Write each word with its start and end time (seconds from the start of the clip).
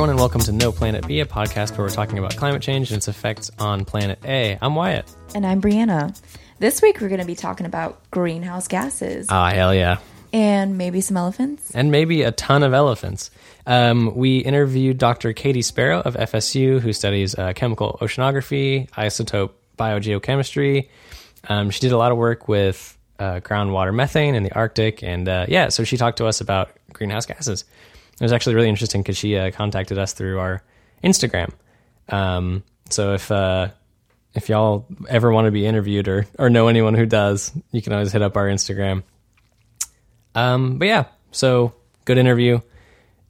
everyone, 0.00 0.08
and 0.16 0.18
welcome 0.18 0.40
to 0.40 0.50
No 0.50 0.72
Planet 0.72 1.06
B, 1.06 1.20
a 1.20 1.26
podcast 1.26 1.72
where 1.76 1.86
we're 1.86 1.90
talking 1.92 2.18
about 2.18 2.34
climate 2.34 2.62
change 2.62 2.90
and 2.90 2.96
its 2.96 3.06
effects 3.06 3.50
on 3.58 3.84
Planet 3.84 4.18
A. 4.24 4.56
I'm 4.62 4.74
Wyatt. 4.74 5.04
And 5.34 5.44
I'm 5.44 5.60
Brianna. 5.60 6.18
This 6.58 6.80
week 6.80 7.02
we're 7.02 7.10
going 7.10 7.20
to 7.20 7.26
be 7.26 7.34
talking 7.34 7.66
about 7.66 8.00
greenhouse 8.10 8.66
gases 8.66 9.26
Ah, 9.28 9.50
hell 9.50 9.74
yeah. 9.74 9.98
and 10.32 10.78
maybe 10.78 11.02
some 11.02 11.18
elephants. 11.18 11.72
And 11.72 11.90
maybe 11.90 12.22
a 12.22 12.32
ton 12.32 12.62
of 12.62 12.72
elephants. 12.72 13.30
Um, 13.66 14.16
we 14.16 14.38
interviewed 14.38 14.96
Dr. 14.96 15.34
Katie 15.34 15.60
Sparrow 15.60 16.00
of 16.00 16.14
FSU, 16.14 16.80
who 16.80 16.94
studies 16.94 17.34
uh, 17.34 17.52
chemical 17.52 17.98
oceanography, 18.00 18.88
isotope 18.92 19.50
biogeochemistry. 19.78 20.88
Um, 21.46 21.68
she 21.68 21.80
did 21.80 21.92
a 21.92 21.98
lot 21.98 22.10
of 22.10 22.16
work 22.16 22.48
with 22.48 22.96
uh, 23.18 23.40
groundwater 23.40 23.94
methane 23.94 24.34
in 24.34 24.44
the 24.44 24.54
Arctic. 24.54 25.02
And 25.02 25.28
uh, 25.28 25.44
yeah, 25.46 25.68
so 25.68 25.84
she 25.84 25.98
talked 25.98 26.16
to 26.18 26.26
us 26.26 26.40
about 26.40 26.70
greenhouse 26.90 27.26
gases. 27.26 27.66
It 28.20 28.22
was 28.22 28.32
actually 28.32 28.54
really 28.54 28.68
interesting 28.68 29.02
because 29.02 29.16
she 29.16 29.36
uh, 29.36 29.50
contacted 29.50 29.98
us 29.98 30.12
through 30.12 30.38
our 30.38 30.62
Instagram. 31.02 31.52
Um, 32.10 32.62
so 32.90 33.14
if 33.14 33.30
uh, 33.30 33.68
if 34.34 34.48
y'all 34.48 34.86
ever 35.08 35.32
want 35.32 35.46
to 35.46 35.50
be 35.50 35.66
interviewed 35.66 36.06
or 36.06 36.26
or 36.38 36.50
know 36.50 36.68
anyone 36.68 36.94
who 36.94 37.06
does, 37.06 37.50
you 37.72 37.80
can 37.80 37.94
always 37.94 38.12
hit 38.12 38.22
up 38.22 38.36
our 38.36 38.46
Instagram. 38.46 39.02
Um, 40.34 40.78
but 40.78 40.86
yeah, 40.88 41.06
so 41.32 41.72
good 42.04 42.18
interview. 42.18 42.60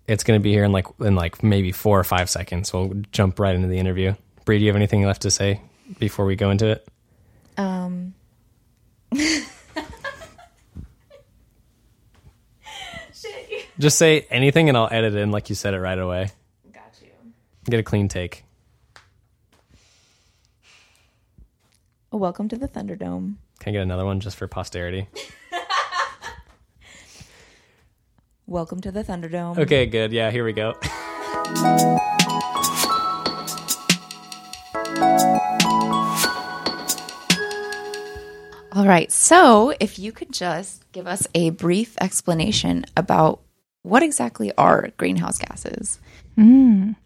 It's 0.06 0.25
going 0.25 0.41
to 0.41 0.42
be 0.42 0.50
here 0.50 0.65
in 0.65 0.73
like 0.73 0.87
in 1.00 1.15
like 1.15 1.43
maybe 1.43 1.70
four 1.70 1.98
or 1.98 2.05
five 2.05 2.28
seconds. 2.28 2.72
We'll 2.72 3.03
jump 3.12 3.39
right 3.39 3.55
into 3.55 3.69
the 3.69 3.78
interview. 3.78 4.15
Bree, 4.45 4.59
do 4.59 4.65
you 4.65 4.70
have 4.70 4.77
anything 4.77 5.05
left 5.05 5.22
to 5.22 5.31
say 5.31 5.61
before 5.98 6.25
we 6.25 6.34
go 6.34 6.50
into 6.50 6.67
it? 6.67 6.89
Um, 7.56 8.15
Just 13.81 13.97
say 13.97 14.27
anything 14.28 14.69
and 14.69 14.77
I'll 14.77 14.91
edit 14.91 15.14
it 15.14 15.20
in 15.20 15.31
like 15.31 15.48
you 15.48 15.55
said 15.55 15.73
it 15.73 15.81
right 15.81 15.98
away. 15.98 16.28
got 16.70 16.92
you. 17.00 17.09
Get 17.64 17.81
a 17.81 17.83
clean 17.83 18.09
take. 18.09 18.45
Oh, 22.12 22.19
welcome 22.19 22.47
to 22.50 22.56
the 22.56 22.69
Thunderdome. 22.69 23.37
Can 23.59 23.70
I 23.70 23.72
get 23.72 23.81
another 23.81 24.05
one 24.05 24.20
just 24.20 24.37
for 24.37 24.47
posterity? 24.47 25.09
Welcome 28.47 28.81
to 28.81 28.91
the 28.91 29.03
Thunderdome. 29.05 29.59
Okay, 29.59 29.87
good. 29.87 30.12
Yeah, 30.12 30.31
here 30.33 30.44
we 30.44 30.53
go. 30.53 30.70
All 38.72 38.87
right. 38.87 39.11
So, 39.12 39.72
if 39.78 40.00
you 40.00 40.11
could 40.11 40.33
just 40.33 40.91
give 40.91 41.06
us 41.06 41.28
a 41.34 41.50
brief 41.50 41.97
explanation 42.00 42.87
about 42.97 43.41
what 43.83 44.03
exactly 44.03 44.53
are 44.56 44.91
greenhouse 44.97 45.39
gases? 45.39 45.98
Mm. 46.36 46.97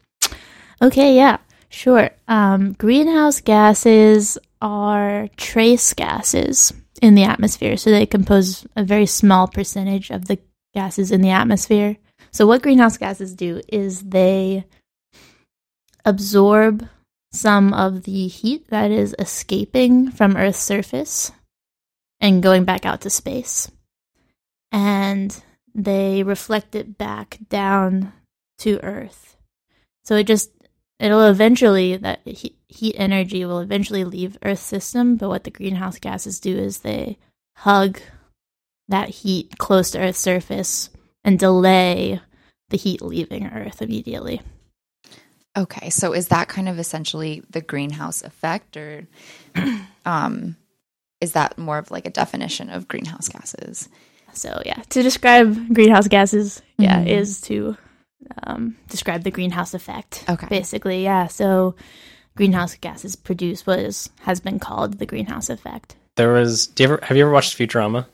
Okay, 0.83 1.16
yeah, 1.16 1.39
sure. 1.69 2.11
Um, 2.28 2.72
greenhouse 2.72 3.41
gases 3.41 4.39
are 4.61 5.28
trace 5.36 5.92
gases 5.94 6.72
in 7.00 7.14
the 7.14 7.25
atmosphere, 7.25 7.77
so 7.77 7.91
they 7.91 8.06
compose 8.06 8.66
a 8.76 8.84
very 8.84 9.06
small 9.06 9.47
percentage 9.49 10.10
of 10.10 10.26
the 10.26 10.38
gases 10.75 11.10
in 11.10 11.21
the 11.21 11.31
atmosphere. 11.31 11.97
So, 12.31 12.47
what 12.47 12.62
greenhouse 12.62 12.97
gases 12.97 13.34
do 13.34 13.60
is 13.69 14.03
they 14.03 14.65
absorb 16.04 16.88
some 17.32 17.72
of 17.72 18.04
the 18.04 18.28
heat 18.28 18.69
that 18.69 18.91
is 18.91 19.15
escaping 19.19 20.10
from 20.10 20.37
Earth's 20.37 20.59
surface 20.59 21.32
and 22.20 22.43
going 22.43 22.65
back 22.65 22.87
out 22.87 23.00
to 23.03 23.10
space. 23.10 23.70
And 24.70 25.37
they 25.75 26.23
reflect 26.23 26.75
it 26.75 26.97
back 26.97 27.39
down 27.49 28.12
to 28.59 28.81
Earth. 28.83 29.37
So 30.05 30.17
it 30.17 30.27
just 30.27 30.51
it'll 31.01 31.27
eventually 31.27 31.97
that 31.97 32.27
heat, 32.27 32.57
heat 32.69 32.95
energy 32.97 33.45
will 33.45 33.59
eventually 33.59 34.05
leave 34.05 34.39
Earth's 34.43 34.62
system. 34.62 35.17
But 35.17 35.29
what 35.29 35.45
the 35.45 35.51
greenhouse 35.51 35.99
gases 35.99 36.41
do 36.41 36.57
is 36.57 36.79
they 36.79 37.19
hug 37.57 38.01
that 38.89 39.09
heat 39.09 39.59
close 39.59 39.91
to 39.93 40.01
Earth's 40.01 40.19
surface 40.19 40.91
and 41.25 41.39
delay 41.39 42.21
the 42.69 42.77
heat 42.77 43.03
leaving 43.03 43.47
Earth 43.47 43.83
immediately. 43.83 44.43
Okay. 45.56 45.91
So, 45.91 46.12
is 46.12 46.29
that 46.29 46.49
kind 46.49 46.69
of 46.69 46.79
essentially 46.79 47.43
the 47.51 47.61
greenhouse 47.61 48.23
effect, 48.23 48.77
or 48.77 49.06
um, 50.06 50.56
is 51.21 51.33
that 51.33 51.59
more 51.59 51.79
of 51.79 51.91
like 51.91 52.06
a 52.06 52.11
definition 52.11 52.71
of 52.71 52.89
greenhouse 52.89 53.29
gases? 53.29 53.89
So 54.34 54.61
yeah, 54.67 54.83
to 54.91 55.03
describe 55.03 55.75
greenhouse 55.75 56.09
gases, 56.09 56.62
yeah, 56.78 57.03
Mhm. 57.03 57.06
is 57.09 57.41
to 57.43 57.77
um, 58.45 58.77
describe 58.89 59.22
the 59.22 59.31
greenhouse 59.31 59.75
effect. 59.75 60.25
Okay. 60.28 60.47
Basically, 60.49 61.03
yeah. 61.05 61.27
So 61.28 61.75
greenhouse 62.37 62.75
gases 62.77 63.17
produce 63.17 63.67
what 63.67 63.78
is 63.78 64.11
has 64.23 64.41
been 64.41 64.59
called 64.59 64.99
the 64.99 65.06
greenhouse 65.06 65.49
effect. 65.50 65.97
There 66.17 66.33
was. 66.33 66.67
Do 66.69 66.83
you 66.83 66.89
ever 66.91 67.00
have 67.03 67.17
you 67.17 67.25
ever 67.25 67.33
watched 67.33 67.56
Futurama? 67.59 68.06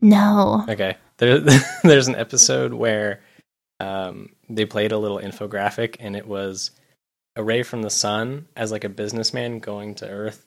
No. 0.00 0.64
Okay. 0.68 0.96
There, 1.18 1.40
there's 1.82 2.08
an 2.08 2.14
episode 2.16 2.72
where 2.74 3.20
um, 3.80 4.30
they 4.48 4.66
played 4.66 4.92
a 4.92 4.98
little 4.98 5.18
infographic, 5.18 5.96
and 6.00 6.14
it 6.16 6.26
was 6.26 6.70
a 7.36 7.42
ray 7.42 7.62
from 7.62 7.82
the 7.82 7.90
sun 7.90 8.46
as 8.56 8.70
like 8.72 8.84
a 8.84 8.88
businessman 8.88 9.58
going 9.58 9.94
to 9.96 10.08
Earth, 10.08 10.46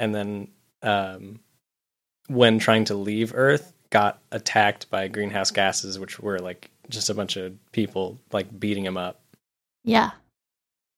and 0.00 0.14
then 0.14 0.48
um, 0.82 1.40
when 2.28 2.58
trying 2.58 2.84
to 2.86 2.94
leave 2.94 3.32
Earth, 3.34 3.72
got 3.90 4.18
attacked 4.32 4.90
by 4.90 5.08
greenhouse 5.08 5.50
gases, 5.50 5.98
which 5.98 6.18
were 6.20 6.38
like 6.38 6.70
just 6.88 7.10
a 7.10 7.14
bunch 7.14 7.36
of 7.36 7.54
people 7.72 8.18
like 8.32 8.58
beating 8.58 8.84
him 8.84 8.96
up. 8.96 9.20
Yeah. 9.84 10.10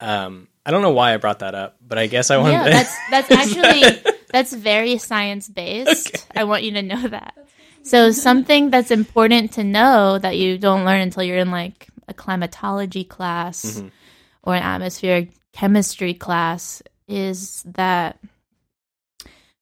Um, 0.01 0.49
I 0.65 0.71
don't 0.71 0.83
know 0.83 0.93
why 0.93 1.15
I 1.15 1.17
brought 1.19 1.41
that 1.41 1.55
up, 1.55 1.77
but 1.87 1.99
I 1.99 2.07
guess 2.07 2.31
I 2.31 2.37
want. 2.39 2.53
Yeah, 2.53 2.65
to- 2.65 2.71
that's 2.71 2.97
that's 3.11 3.31
actually 3.33 4.13
that's 4.31 4.53
very 4.53 4.99
science 4.99 5.49
based. 5.49 6.09
Okay. 6.17 6.25
I 6.41 6.45
want 6.45 6.63
you 6.65 6.73
to 6.73 6.83
know 6.83 7.09
that. 7.09 7.35
So 7.83 8.11
something 8.13 8.71
that's 8.71 8.91
important 8.91 9.53
to 9.53 9.65
know 9.65 10.19
that 10.19 10.37
you 10.37 10.59
don't 10.59 10.85
learn 10.85 11.01
until 11.01 11.23
you're 11.23 11.39
in 11.39 11.51
like 11.51 11.89
a 12.09 12.15
climatology 12.15 13.05
class 13.05 13.65
Mhm. 13.81 13.91
or 14.43 14.55
an 14.55 14.63
atmospheric 14.63 15.31
chemistry 15.53 16.13
class 16.15 16.83
is 17.09 17.63
that 17.67 18.19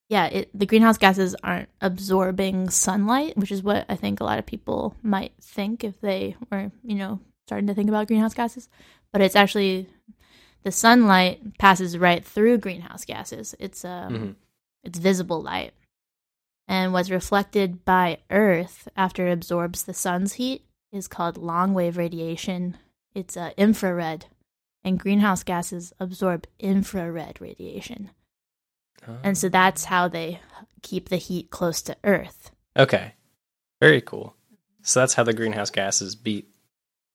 yeah, 0.09 0.27
it, 0.27 0.51
the 0.59 0.67
greenhouse 0.67 0.99
gases 0.99 1.37
aren't 1.43 1.69
absorbing 1.81 2.71
sunlight, 2.71 3.37
which 3.37 3.53
is 3.53 3.63
what 3.63 3.85
I 3.89 3.95
think 3.97 4.21
a 4.21 4.25
lot 4.25 4.39
of 4.39 4.47
people 4.47 4.95
might 5.03 5.33
think 5.41 5.85
if 5.85 6.01
they 6.01 6.37
were, 6.51 6.71
you 6.83 6.95
know, 6.95 7.21
starting 7.47 7.67
to 7.69 7.75
think 7.75 7.89
about 7.89 8.07
greenhouse 8.09 8.35
gases. 8.35 8.69
But 9.13 9.21
it's 9.23 9.37
actually 9.37 9.89
the 10.63 10.73
sunlight 10.73 11.59
passes 11.59 11.97
right 11.99 12.25
through 12.25 12.59
greenhouse 12.59 13.05
gases. 13.05 13.55
It's 13.59 13.85
um, 13.85 14.13
Mhm. 14.15 14.35
it's 14.85 14.99
visible 14.99 15.43
light, 15.43 15.73
and 16.67 16.93
what's 16.93 17.11
reflected 17.11 17.85
by 17.85 18.19
Earth 18.31 18.89
after 18.97 19.27
it 19.29 19.33
absorbs 19.33 19.83
the 19.85 19.95
sun's 19.95 20.35
heat 20.35 20.65
is 20.93 21.09
called 21.09 21.37
long 21.37 21.75
wave 21.75 21.97
radiation. 21.97 22.77
It's 23.15 23.37
uh, 23.37 23.51
infrared, 23.57 24.27
and 24.85 24.99
greenhouse 25.01 25.43
gases 25.43 25.93
absorb 26.01 26.47
infrared 26.59 27.41
radiation, 27.41 28.11
and 29.23 29.37
so 29.37 29.49
that's 29.49 29.85
how 29.85 30.09
they 30.09 30.41
keep 30.83 31.09
the 31.09 31.17
heat 31.17 31.51
close 31.51 31.83
to 31.83 31.97
Earth. 32.05 32.51
Okay. 32.77 33.15
Very 33.81 34.01
cool. 34.01 34.35
So 34.83 35.01
that's 35.01 35.15
how 35.15 35.23
the 35.25 35.33
greenhouse 35.35 35.71
gases 35.71 36.15
beat 36.17 36.49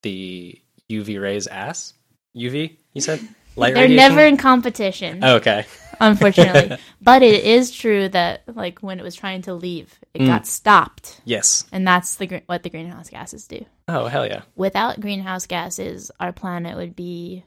the 0.01 0.62
UV 0.90 1.22
rays 1.22 1.48
ass? 1.48 1.94
UV, 2.36 2.78
you 2.94 3.01
said? 3.01 3.19
Light 3.56 3.74
They're 3.75 3.84
radiation? 3.84 4.10
never 4.16 4.25
in 4.25 4.38
competition. 4.38 5.19
Oh, 5.24 5.36
okay. 5.36 5.66
unfortunately. 6.01 6.78
but 7.01 7.22
it 7.22 7.44
is 7.44 7.69
true 7.72 8.10
that 8.10 8.42
like 8.48 8.80
when 8.80 9.00
it 9.00 9.04
was 9.04 9.16
trying 9.16 9.44
to 9.44 9.54
leave, 9.54 9.94
it 10.13 10.22
Mm. 10.22 10.28
got 10.28 10.48
stopped, 10.48 11.22
Yes. 11.24 11.66
and 11.72 11.88
that's 11.88 12.16
the 12.16 12.42
what 12.48 12.63
the 12.63 12.69
greenhouse 12.72 13.10
gases 13.10 13.48
do. 13.48 13.63
Oh, 13.88 14.07
hell 14.07 14.25
yeah. 14.25 14.42
Without 14.56 15.00
greenhouse 15.00 15.46
gases, 15.46 16.10
our 16.19 16.31
planet 16.34 16.75
would 16.78 16.96
be 16.96 17.44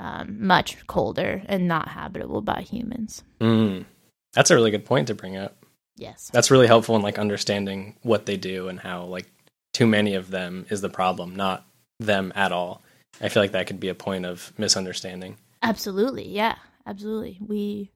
um, 0.00 0.46
much 0.46 0.84
colder 0.86 1.42
and 1.46 1.68
not 1.68 1.88
habitable 1.88 2.40
by 2.40 2.62
humans. 2.62 3.22
Mm. 3.40 3.84
That's 4.32 4.50
a 4.50 4.54
really 4.54 4.70
good 4.70 4.86
point 4.86 5.08
to 5.08 5.14
bring 5.14 5.36
up. 5.36 5.64
Yes. 5.96 6.30
That's 6.32 6.50
really 6.50 6.66
helpful 6.66 6.96
in 6.96 7.02
like 7.02 7.18
understanding 7.18 7.96
what 8.02 8.24
they 8.24 8.38
do 8.38 8.68
and 8.68 8.80
how 8.80 9.04
like 9.04 9.30
too 9.74 9.86
many 9.86 10.14
of 10.14 10.30
them 10.30 10.64
is 10.70 10.80
the 10.80 10.88
problem, 10.88 11.36
not 11.36 11.66
them 12.00 12.32
at 12.34 12.50
all. 12.50 12.82
I 13.20 13.28
feel 13.28 13.42
like 13.42 13.52
that 13.52 13.66
could 13.66 13.78
be 13.78 13.90
a 13.90 13.94
point 13.94 14.24
of 14.24 14.52
misunderstanding. 14.56 15.36
Absolutely. 15.62 16.26
Yeah. 16.28 16.56
Absolutely. 16.86 17.38
We, 17.46 17.92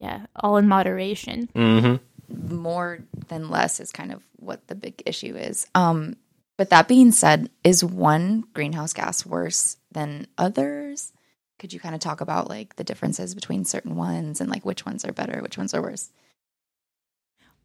yeah, 0.00 0.26
all 0.34 0.56
in 0.56 0.66
moderation. 0.66 1.48
Mm-hmm. 1.54 2.56
More 2.56 3.00
than 3.28 3.50
less 3.50 3.78
is 3.78 3.92
kind 3.92 4.10
of 4.10 4.22
what 4.36 4.66
the 4.68 4.74
big 4.74 5.02
issue 5.04 5.36
is. 5.36 5.66
Um, 5.74 6.16
but 6.56 6.70
that 6.70 6.88
being 6.88 7.12
said, 7.12 7.50
is 7.62 7.84
one 7.84 8.44
greenhouse 8.54 8.92
gas 8.92 9.26
worse 9.26 9.76
than 9.92 10.26
others? 10.38 11.12
Could 11.58 11.72
you 11.72 11.80
kind 11.80 11.94
of 11.94 12.00
talk 12.00 12.20
about 12.20 12.48
like 12.48 12.76
the 12.76 12.84
differences 12.84 13.34
between 13.34 13.64
certain 13.64 13.96
ones 13.96 14.40
and 14.40 14.48
like 14.48 14.64
which 14.64 14.86
ones 14.86 15.04
are 15.04 15.12
better, 15.12 15.40
which 15.42 15.58
ones 15.58 15.74
are 15.74 15.82
worse? 15.82 16.10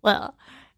Well, 0.01 0.36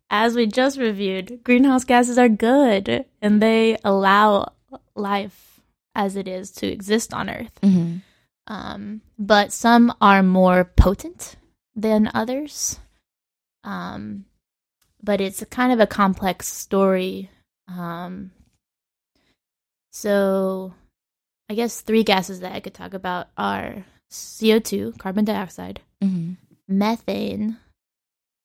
as 0.10 0.36
we 0.36 0.46
just 0.46 0.78
reviewed, 0.78 1.44
greenhouse 1.44 1.84
gases 1.84 2.18
are 2.18 2.30
good 2.30 3.06
and 3.22 3.42
they 3.42 3.78
allow 3.84 4.54
life 4.96 5.62
as 5.96 6.16
it 6.16 6.28
is 6.28 6.52
to 6.52 6.68
exist 6.68 7.14
on 7.14 7.30
Earth. 7.30 7.60
Mm-hmm. 7.62 7.98
Um, 8.48 9.02
but 9.18 9.52
some 9.52 9.94
are 10.00 10.24
more 10.24 10.64
potent 10.64 11.36
than 11.76 12.10
others. 12.14 12.80
Um, 13.64 14.26
but 15.04 15.20
it's 15.20 15.44
kind 15.50 15.74
of 15.74 15.80
a 15.80 15.88
complex 15.88 16.48
story. 16.48 17.30
Um, 17.68 18.32
so 19.92 20.74
I 21.50 21.56
guess 21.56 21.82
three 21.82 22.04
gases 22.04 22.42
that 22.42 22.54
I 22.54 22.60
could 22.60 22.74
talk 22.74 22.94
about 22.94 23.28
are 23.38 23.86
CO2, 24.12 24.98
carbon 24.98 25.26
dioxide, 25.26 25.82
Mm-hmm. 26.04 26.34
methane, 26.68 27.58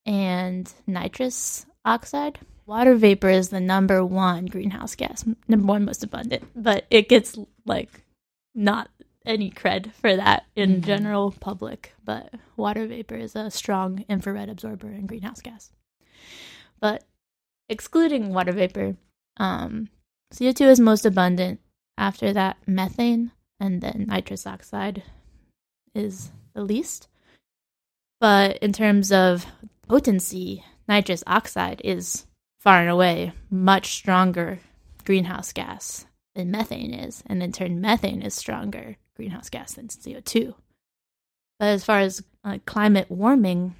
and 0.06 0.72
nitrous 0.87 1.66
oxide. 1.84 2.38
Water 2.64 2.94
vapor 2.94 3.28
is 3.28 3.49
the 3.50 3.60
number 3.60 4.04
one 4.06 4.46
greenhouse 4.46 4.94
gas, 4.94 5.25
number 5.49 5.66
one 5.66 5.84
most 5.84 6.02
abundant, 6.04 6.44
but 6.54 6.87
it 6.90 7.08
gets 7.08 7.37
like 7.66 8.04
not 8.54 8.88
any 9.26 9.50
cred 9.50 9.93
for 9.94 10.14
that 10.16 10.44
in 10.56 10.81
Mhm. 10.81 10.84
general 10.84 11.32
public. 11.40 11.94
But 12.04 12.32
water 12.56 12.87
vapor 12.87 13.16
is 13.16 13.34
a 13.37 13.50
strong 13.50 14.04
infrared 14.08 14.49
absorber 14.49 14.88
in 14.90 15.06
greenhouse 15.06 15.40
gas. 15.40 15.72
But 16.81 17.04
excluding 17.69 18.32
water 18.32 18.52
vapor, 18.52 18.96
um, 19.37 19.88
CO2 20.32 20.66
is 20.69 20.81
most 20.81 21.04
abundant. 21.04 21.60
After 21.99 22.33
that, 22.33 22.56
methane, 22.67 23.33
and 23.61 23.81
then 23.81 24.06
nitrous 24.09 24.47
oxide 24.47 25.03
is 25.94 26.31
the 26.55 26.62
least. 26.62 27.09
But 28.21 28.59
in 28.59 28.73
terms 28.73 29.12
of 29.12 29.47
potency, 29.89 30.65
nitrous 30.89 31.23
oxide 31.27 31.81
is 31.85 32.27
far 32.61 32.81
and 32.81 32.91
away 32.91 33.33
much 33.50 33.94
stronger 33.94 34.61
greenhouse 35.05 35.53
gas 35.53 36.06
than 36.35 36.50
methane 36.50 36.94
is. 36.94 37.23
And 37.27 37.43
in 37.43 37.53
turn, 37.53 37.81
methane 37.81 38.23
is 38.23 38.35
stronger 38.35 38.97
greenhouse 39.17 39.50
gas 39.50 39.75
than 39.75 39.88
CO2. 39.88 40.55
But 41.59 41.67
as 41.67 41.85
far 41.85 42.00
as 42.00 42.23
uh, 42.45 42.59
climate 42.65 43.11
warming, 43.11 43.75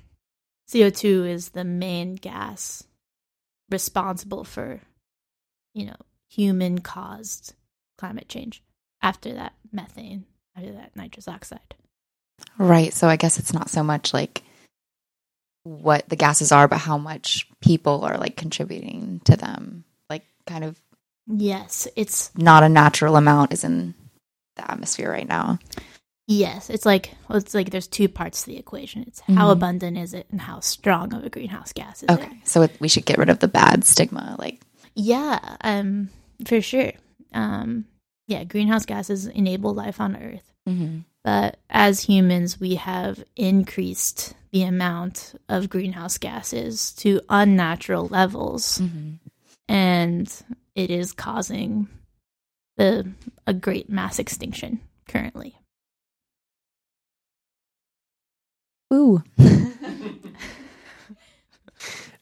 CO2 0.69 1.29
is 1.29 1.51
the 1.51 1.65
main 1.65 2.17
gas 2.17 2.85
responsible 3.71 4.45
for, 4.45 4.81
you 5.75 5.87
know, 5.87 5.97
human 6.29 6.81
caused 6.81 7.55
climate 8.03 8.29
change. 8.29 8.61
After 9.01 9.33
that, 9.35 9.53
methane. 9.71 10.25
After 10.57 10.73
that, 10.73 10.97
nitrous 10.97 11.29
oxide. 11.29 11.77
Right. 12.59 12.93
So 12.93 13.07
I 13.09 13.15
guess 13.15 13.39
it's 13.39 13.53
not 13.53 13.71
so 13.71 13.85
much 13.85 14.13
like 14.13 14.43
what 15.63 16.09
the 16.09 16.17
gases 16.17 16.51
are, 16.51 16.67
but 16.67 16.79
how 16.79 16.99
much 16.99 17.49
people 17.61 18.05
are 18.05 18.19
like 18.19 18.37
contributing 18.37 19.21
to 19.27 19.37
them. 19.37 19.85
Like, 20.11 20.25
kind 20.49 20.65
of 20.65 20.81
Yes, 21.29 21.87
it's 21.95 22.33
not 22.37 22.65
a 22.65 22.69
natural 22.69 23.15
amount 23.15 23.53
is 23.53 23.63
in 23.63 23.95
the 24.57 24.69
atmosphere 24.69 25.09
right 25.09 25.29
now. 25.29 25.61
yes, 26.27 26.69
it's 26.71 26.85
like 26.85 27.15
well, 27.29 27.39
it's 27.39 27.55
like 27.55 27.71
there's 27.71 27.87
two 27.87 28.09
parts 28.09 28.41
to 28.43 28.47
the 28.51 28.57
equation. 28.59 29.05
It's 29.07 29.21
how 29.21 29.47
Mhm. 29.49 29.53
abundant 29.53 29.97
is 29.99 30.13
it 30.15 30.27
and 30.33 30.41
how 30.41 30.59
strong 30.59 31.15
of 31.15 31.25
a 31.25 31.31
greenhouse 31.31 31.73
gas 31.73 32.03
is 32.03 32.09
Okay. 32.11 32.27
it. 32.43 32.49
So 32.49 32.69
we 32.81 32.89
should 32.89 33.07
get 33.07 33.19
rid 33.19 33.31
of 33.31 33.39
the 33.39 33.47
bad 33.49 33.85
stigma. 33.85 34.35
Like, 34.41 34.61
Yeah, 34.97 35.57
um, 35.63 36.11
for 36.45 36.61
sure. 36.61 36.93
Um, 37.33 37.87
yeah, 38.27 38.45
greenhouse 38.45 38.85
gases 38.87 39.27
enable 39.27 39.75
life 39.75 40.01
on 40.01 40.17
Earth, 40.17 40.53
mm-hmm. 40.69 41.01
but 41.25 41.59
as 41.71 42.01
humans, 42.01 42.59
we 42.61 42.77
have 42.77 43.23
increased 43.37 44.35
the 44.53 44.63
amount 44.63 45.35
of 45.49 45.69
greenhouse 45.71 46.19
gases 46.19 46.93
to 46.93 47.21
unnatural 47.29 48.07
levels, 48.09 48.79
Mm-hmm. 48.79 49.13
and 49.69 50.43
it 50.75 50.91
is 50.91 51.13
causing 51.13 51.89
the 52.77 53.11
a 53.47 53.53
great 53.55 53.89
mass 53.91 54.19
extinction 54.19 54.81
currently. 55.09 55.57
ooh. 58.93 59.23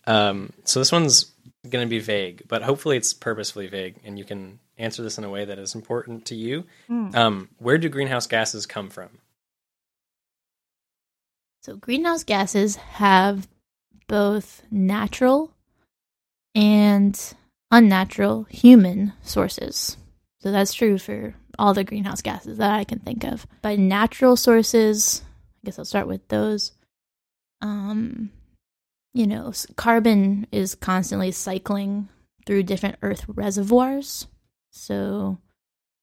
Um, 0.07 0.53
so 0.65 0.81
this 0.81 0.91
one's 0.91 1.27
going 1.69 1.87
to 1.87 1.89
be 1.89 2.01
vague, 2.01 2.43
but 2.49 2.63
hopefully 2.63 2.97
it's 2.97 3.13
purposefully 3.15 3.69
vague, 3.69 3.97
and 4.03 4.19
you 4.19 4.25
can 4.25 4.59
answer 4.81 5.03
this 5.03 5.19
in 5.19 5.25
a 5.25 5.31
way 5.31 5.45
that 5.45 5.59
is 5.59 5.75
important 5.75 6.25
to 6.27 6.35
you. 6.35 6.65
Um, 7.15 7.49
where 7.59 7.79
do 7.79 7.89
greenhouse 7.89 8.27
gases 8.27 8.67
come 8.67 8.91
from? 8.91 9.11
So 11.63 11.77
greenhouse 11.77 12.25
gases 12.25 12.77
have 12.77 13.47
both 14.09 14.63
natural 14.71 15.53
and 16.55 17.19
unnatural 17.71 18.45
human 18.45 19.13
sources. 19.23 19.97
So 20.41 20.51
that's 20.51 20.73
true 20.73 20.99
for 20.99 21.35
all 21.59 21.75
the 21.75 21.85
greenhouse 21.85 22.23
gases 22.23 22.59
that 22.59 22.73
I 22.73 22.85
can 22.85 22.99
think 23.01 23.25
of. 23.25 23.47
By 23.61 23.77
natural 23.77 24.37
sources, 24.37 25.23
I 25.63 25.67
guess 25.67 25.79
I'll 25.79 25.85
start 25.85 26.09
with 26.09 26.27
those. 26.29 26.73
Um, 27.61 28.31
you 29.13 29.27
know, 29.27 29.53
carbon 29.77 30.47
is 30.51 30.75
constantly 30.75 31.31
cycling 31.31 32.09
through 32.47 32.63
different 32.63 32.97
Earth 33.03 33.25
reservoirs. 33.29 34.27
So, 34.71 35.39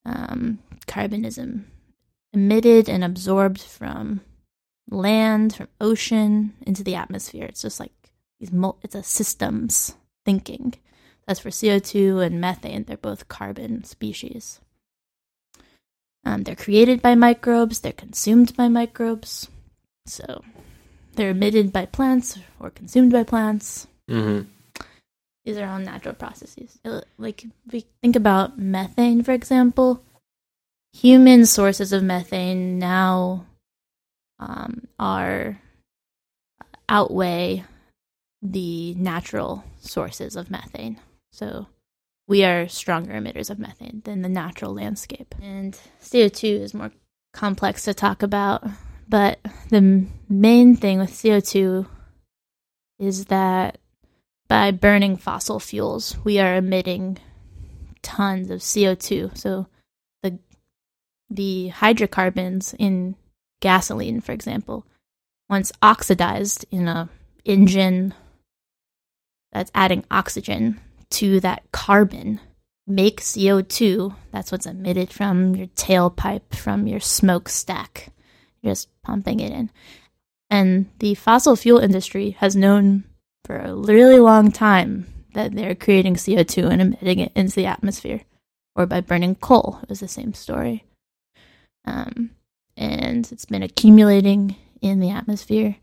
um, 0.05 0.59
carbon 0.87 1.25
is 1.25 1.37
em- 1.37 1.71
emitted 2.33 2.89
and 2.89 3.03
absorbed 3.03 3.61
from 3.61 4.21
land, 4.89 5.55
from 5.55 5.67
ocean 5.81 6.53
into 6.61 6.83
the 6.83 6.95
atmosphere. 6.95 7.45
It's 7.45 7.61
just 7.61 7.79
like 7.79 7.93
these. 8.39 8.51
Mul- 8.51 8.79
it's 8.83 8.95
a 8.95 9.03
systems 9.03 9.95
thinking. 10.25 10.73
As 11.27 11.39
for 11.39 11.51
CO 11.51 11.79
two 11.79 12.19
and 12.19 12.39
methane, 12.39 12.85
they're 12.85 12.95
both 12.97 13.27
carbon 13.27 13.83
species. 13.83 14.61
Um, 16.23 16.43
they're 16.43 16.55
created 16.55 17.01
by 17.01 17.15
microbes. 17.15 17.79
They're 17.79 17.91
consumed 17.91 18.55
by 18.55 18.67
microbes. 18.67 19.49
So 20.05 20.41
they're 21.15 21.31
emitted 21.31 21.73
by 21.73 21.85
plants 21.85 22.37
or 22.59 22.69
consumed 22.69 23.11
by 23.11 23.23
plants. 23.23 23.87
Mm-hmm. 24.09 24.49
These 25.47 25.59
are 25.59 25.65
all 25.65 25.79
natural 25.79 26.13
processes. 26.13 26.77
Uh, 26.83 26.99
Like 27.17 27.45
if 27.45 27.51
we 27.71 27.85
think 28.01 28.17
about 28.17 28.59
methane, 28.59 29.23
for 29.23 29.31
example, 29.31 30.03
human 30.91 31.45
sources 31.45 31.93
of 31.93 32.03
methane 32.03 32.77
now 32.77 33.45
um, 34.39 34.89
are 34.99 35.57
outweigh 36.89 37.63
the 38.41 38.93
natural 38.95 39.63
sources 39.79 40.35
of 40.35 40.51
methane. 40.51 40.99
So 41.31 41.67
we 42.27 42.43
are 42.43 42.67
stronger 42.67 43.13
emitters 43.13 43.49
of 43.49 43.57
methane 43.57 44.01
than 44.03 44.23
the 44.23 44.29
natural 44.29 44.73
landscape. 44.73 45.33
And 45.41 45.79
CO2 46.01 46.59
is 46.59 46.73
more 46.73 46.91
complex 47.33 47.85
to 47.85 47.93
talk 47.93 48.21
about, 48.21 48.67
but 49.07 49.39
the 49.69 50.07
main 50.27 50.75
thing 50.75 50.99
with 50.99 51.11
CO2 51.11 51.87
is 52.99 53.27
that 53.27 53.77
by 54.47 54.71
burning 54.71 55.17
fossil 55.17 55.59
fuels, 55.59 56.15
we 56.23 56.39
are 56.39 56.55
emitting 56.55 57.17
tons 58.01 58.49
of 58.49 58.59
CO2. 58.59 59.37
So 59.37 59.67
the 60.23 60.39
the 61.29 61.69
hydrocarbons 61.69 62.73
in 62.77 63.15
gasoline, 63.59 64.21
for 64.21 64.31
example, 64.31 64.85
once 65.49 65.71
oxidized 65.81 66.65
in 66.71 66.87
a 66.87 67.09
engine 67.45 68.13
that's 69.51 69.71
adding 69.73 70.03
oxygen 70.11 70.79
to 71.09 71.39
that 71.39 71.63
carbon, 71.71 72.39
make 72.85 73.21
CO2. 73.21 74.15
That's 74.31 74.51
what's 74.51 74.65
emitted 74.65 75.11
from 75.11 75.55
your 75.55 75.67
tailpipe, 75.67 76.53
from 76.55 76.87
your 76.87 76.99
smokestack. 76.99 78.09
You're 78.61 78.71
just 78.71 78.89
pumping 79.01 79.39
it 79.39 79.51
in. 79.51 79.69
And 80.49 80.89
the 80.99 81.15
fossil 81.15 81.55
fuel 81.55 81.79
industry 81.79 82.31
has 82.39 82.55
known 82.55 83.03
for 83.47 83.55
a 83.55 83.73
really 83.73 84.19
long 84.19 84.51
time 84.51 85.07
that 85.33 85.55
they're 85.55 85.73
creating 85.73 86.15
CO2 86.15 86.69
and 86.69 86.81
emitting 86.81 87.19
it 87.19 87.31
into 87.33 87.55
the 87.55 87.65
atmosphere, 87.65 88.21
or 88.75 88.85
by 88.85 88.99
burning 88.99 89.35
coal. 89.35 89.79
It 89.83 89.89
was 89.89 90.01
the 90.01 90.07
same 90.07 90.33
story. 90.33 90.83
Um, 91.85 92.31
and 92.75 93.31
it's 93.31 93.45
been 93.45 93.63
accumulating 93.63 94.57
in 94.81 94.99
the 94.99 95.11
atmosphere 95.11 95.77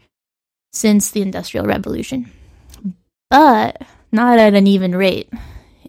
since 0.73 1.11
the 1.11 1.23
Industrial 1.23 1.65
Revolution, 1.65 2.31
but 3.31 3.81
not 4.13 4.39
at 4.39 4.55
an 4.55 4.67
even 4.67 4.95
rate. 4.95 5.33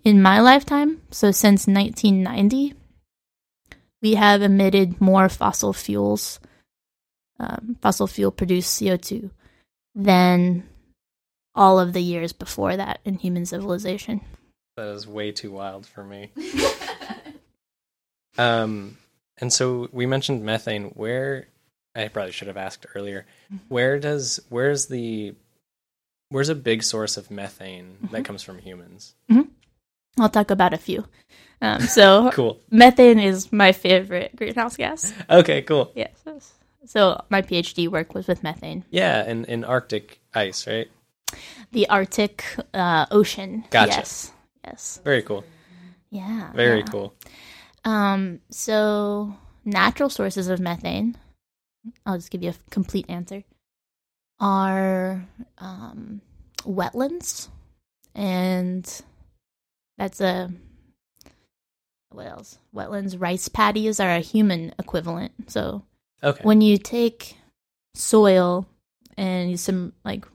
In 0.05 0.21
my 0.21 0.39
lifetime, 0.39 1.01
so 1.11 1.31
since 1.31 1.67
1990, 1.67 2.73
we 4.01 4.13
have 4.13 4.41
emitted 4.41 5.01
more 5.01 5.27
fossil 5.27 5.73
fuels, 5.73 6.39
um, 7.39 7.75
fossil 7.81 8.07
fuel 8.07 8.31
produced 8.31 8.79
CO2, 8.79 9.31
than 9.95 10.63
all 11.55 11.79
of 11.79 11.93
the 11.93 12.01
years 12.01 12.33
before 12.33 12.75
that 12.77 12.99
in 13.05 13.15
human 13.15 13.45
civilization. 13.45 14.21
That 14.77 14.87
is 14.89 15.07
way 15.07 15.31
too 15.31 15.51
wild 15.51 15.85
for 15.85 16.03
me. 16.03 16.31
um, 18.37 18.97
and 19.37 19.51
so 19.51 19.89
we 19.91 20.05
mentioned 20.05 20.43
methane. 20.43 20.85
Where 20.89 21.47
I 21.95 22.07
probably 22.09 22.31
should 22.31 22.47
have 22.47 22.57
asked 22.57 22.85
earlier. 22.95 23.25
Where 23.69 23.99
does 23.99 24.39
where's 24.49 24.87
the 24.87 25.33
where's 26.29 26.49
a 26.49 26.55
big 26.55 26.83
source 26.83 27.17
of 27.17 27.31
methane 27.31 28.09
that 28.11 28.25
comes 28.25 28.43
from 28.43 28.59
humans? 28.59 29.15
I'll 30.19 30.29
talk 30.29 30.51
about 30.51 30.73
a 30.73 30.77
few. 30.77 31.05
Um, 31.61 31.81
so 31.81 32.31
Cool. 32.33 32.59
methane 32.71 33.19
is 33.19 33.51
my 33.51 33.71
favorite 33.71 34.35
greenhouse 34.35 34.77
gas. 34.77 35.13
Okay, 35.29 35.61
cool. 35.61 35.91
Yes. 35.95 36.11
So 36.85 37.21
my 37.29 37.41
PhD 37.41 37.87
work 37.89 38.13
was 38.13 38.27
with 38.27 38.43
methane. 38.43 38.83
Yeah, 38.91 39.25
in, 39.29 39.45
in 39.45 39.63
Arctic 39.63 40.19
ice, 40.33 40.67
right? 40.67 40.87
The 41.71 41.89
Arctic 41.89 42.43
uh, 42.73 43.05
Ocean. 43.11 43.65
Gotcha. 43.69 43.91
Yes. 43.97 44.31
Yes. 44.63 45.01
Very 45.03 45.21
cool. 45.21 45.43
Yeah. 46.09 46.51
Very 46.53 46.79
yeah. 46.79 46.85
cool. 46.85 47.13
Um, 47.83 48.39
so 48.49 49.35
natural 49.63 50.09
sources 50.09 50.47
of 50.47 50.59
methane, 50.59 51.15
I'll 52.05 52.17
just 52.17 52.31
give 52.31 52.43
you 52.43 52.49
a 52.51 52.71
complete 52.71 53.05
answer, 53.09 53.43
are 54.39 55.27
um, 55.59 56.21
wetlands, 56.63 57.49
and 58.15 59.01
that's 59.97 60.21
a 60.21 60.49
what 62.11 62.27
else? 62.27 62.57
Wetlands 62.73 63.19
rice 63.19 63.49
paddies 63.49 63.99
are 63.99 64.09
a 64.09 64.19
human 64.19 64.73
equivalent. 64.79 65.51
So 65.51 65.83
Okay. 66.23 66.43
when 66.43 66.61
you 66.61 66.77
take 66.77 67.37
soil 67.93 68.65
and 69.17 69.51
you 69.51 69.57
some 69.57 69.93
like 70.03 70.25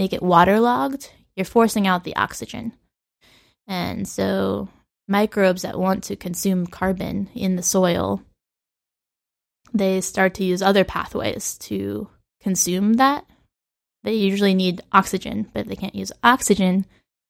make 0.00 0.14
it 0.14 0.22
waterlogged, 0.22 1.10
you're 1.36 1.44
forcing 1.44 1.86
out 1.86 2.04
the 2.04 2.16
oxygen. 2.16 2.72
And 3.68 4.08
so 4.08 4.70
microbes 5.06 5.60
that 5.60 5.78
want 5.78 6.04
to 6.04 6.16
consume 6.16 6.66
carbon 6.66 7.28
in 7.34 7.56
the 7.56 7.62
soil, 7.62 8.22
they 9.74 10.00
start 10.00 10.32
to 10.34 10.44
use 10.44 10.62
other 10.62 10.84
pathways 10.84 11.58
to 11.58 12.08
consume 12.40 12.94
that. 12.94 13.26
They 14.02 14.14
usually 14.14 14.54
need 14.54 14.80
oxygen, 14.90 15.50
but 15.52 15.60
if 15.60 15.66
they 15.66 15.76
can't 15.76 15.94
use 15.94 16.12
oxygen, 16.24 16.86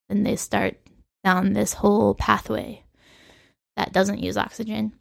then 0.09 0.23
they 0.23 0.37
start 0.37 0.77
down 1.25 1.53
this 1.53 1.73
whole 1.73 2.15
pathway 2.15 2.85
that 3.75 3.93
doesn't 3.93 4.23
use 4.23 4.37
oxygen. 4.37 4.93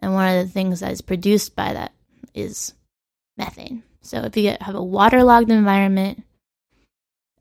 And 0.00 0.12
one 0.12 0.36
of 0.36 0.44
the 0.44 0.52
things 0.52 0.80
that 0.80 0.90
is 0.90 1.02
produced 1.02 1.54
by 1.54 1.72
that 1.72 1.92
is 2.34 2.74
methane. 3.38 3.84
So 4.00 4.22
if 4.22 4.36
you 4.36 4.42
get, 4.42 4.62
have 4.62 4.74
a 4.74 4.82
waterlogged 4.82 5.52
environment, 5.52 6.24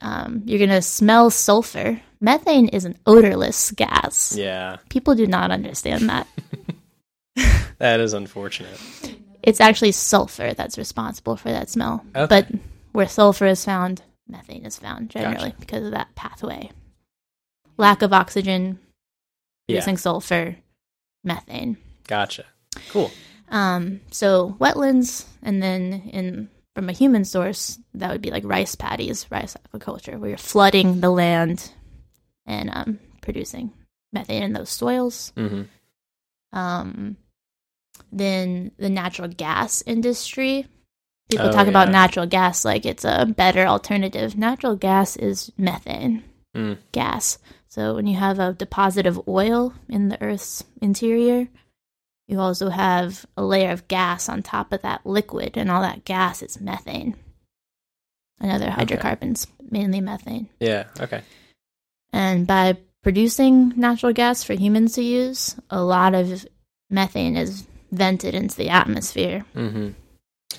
um, 0.02 0.42
you're 0.46 0.60
going 0.60 0.70
to 0.70 0.82
smell 0.82 1.30
sulfur. 1.30 2.02
Methane 2.22 2.70
is 2.70 2.86
an 2.86 2.98
odorless 3.06 3.72
gas. 3.72 4.36
Yeah, 4.36 4.78
People 4.90 5.16
do 5.16 5.28
not 5.28 5.52
understand 5.52 6.10
that. 6.10 6.28
that 7.78 8.00
is 8.00 8.14
unfortunate. 8.14 8.80
It's 9.44 9.62
actually 9.62 9.92
sulfur 9.92 10.54
that's 10.54 10.78
responsible 10.78 11.36
for 11.36 11.50
that 11.50 11.70
smell. 11.70 12.04
Okay. 12.16 12.25
But 12.28 12.48
where 12.94 13.08
sulfur 13.08 13.46
is 13.46 13.64
found, 13.64 14.02
methane 14.28 14.66
is 14.66 14.80
found 14.80 15.10
generally 15.10 15.50
Gotcha. 15.52 15.60
because 15.60 15.86
of 15.86 15.92
that 15.92 16.16
pathway. 16.16 16.72
Lack 17.78 18.02
of 18.02 18.14
oxygen, 18.14 18.80
Yeah, 19.68 19.75
using 19.78 19.98
sulfur, 19.98 20.56
methane. 21.24 21.78
gotcha. 22.08 22.46
Cool. 22.90 23.12
Um, 23.50 24.02
so 24.12 24.56
wetlands, 24.60 25.25
and 25.44 25.62
then 25.62 26.10
in 26.12 26.50
from 26.75 26.89
a 26.89 26.94
human 26.94 27.24
source, 27.25 27.79
that 27.94 28.12
would 28.12 28.22
be 28.22 28.29
like 28.32 28.44
rice 28.46 28.75
paddies, 28.75 29.25
rice 29.32 29.55
aquaculture, 29.74 30.20
where 30.20 30.29
you're 30.29 30.38
flooding 30.38 31.00
the 31.00 31.10
land 31.10 31.72
and 32.46 32.70
um, 32.72 33.00
producing 33.22 33.72
methane 34.12 34.44
in 34.44 34.53
those 34.53 34.70
soils. 34.70 35.32
hmm 35.36 35.63
Um, 36.53 37.17
then 38.12 38.72
the 38.77 38.89
natural 38.89 39.27
gas 39.29 39.82
industry. 39.86 40.67
People 41.29 41.48
Oh, 41.48 41.51
talk 41.51 41.67
about 41.67 41.89
natural 41.89 42.27
gas 42.27 42.63
like 42.63 42.86
it's 42.86 43.03
a 43.03 43.25
better 43.25 43.65
alternative. 43.65 44.38
Natural 44.38 44.75
gas 44.75 45.15
is 45.15 45.51
methane 45.58 46.24
Mm. 46.55 46.77
gas. 46.94 47.38
So 47.67 47.96
when 47.96 48.08
you 48.08 48.15
have 48.15 48.39
a 48.39 48.53
deposit 48.53 49.05
of 49.05 49.27
oil 49.27 49.74
in 49.89 50.08
the 50.08 50.22
Earth's 50.22 50.63
interior, 50.82 51.50
you 52.27 52.39
also 52.39 52.70
have 52.70 53.25
a 53.38 53.44
layer 53.44 53.72
of 53.72 53.88
gas 53.88 54.29
on 54.29 54.41
top 54.44 54.72
of 54.72 54.82
that 54.82 55.05
liquid, 55.05 55.58
and 55.58 55.70
all 55.70 55.82
that 55.82 56.05
gas 56.05 56.41
is 56.41 56.60
methane 56.60 57.15
and 58.39 58.51
other 58.51 58.70
hydrocarbons, 58.70 59.48
mainly 59.72 60.01
methane. 60.01 60.50
Yeah. 60.60 60.86
Okay. 61.00 61.22
And 62.12 62.46
by 62.48 62.77
producing 63.03 63.74
natural 63.75 64.13
gas 64.13 64.44
for 64.44 64.53
humans 64.53 64.94
to 64.94 65.01
use, 65.03 65.55
a 65.70 65.82
lot 65.82 66.13
of 66.15 66.46
methane 66.89 67.38
is 67.38 67.65
vented 67.91 68.34
into 68.36 68.58
the 68.58 68.70
atmosphere. 68.70 69.46
Mm-hmm. 69.55 69.91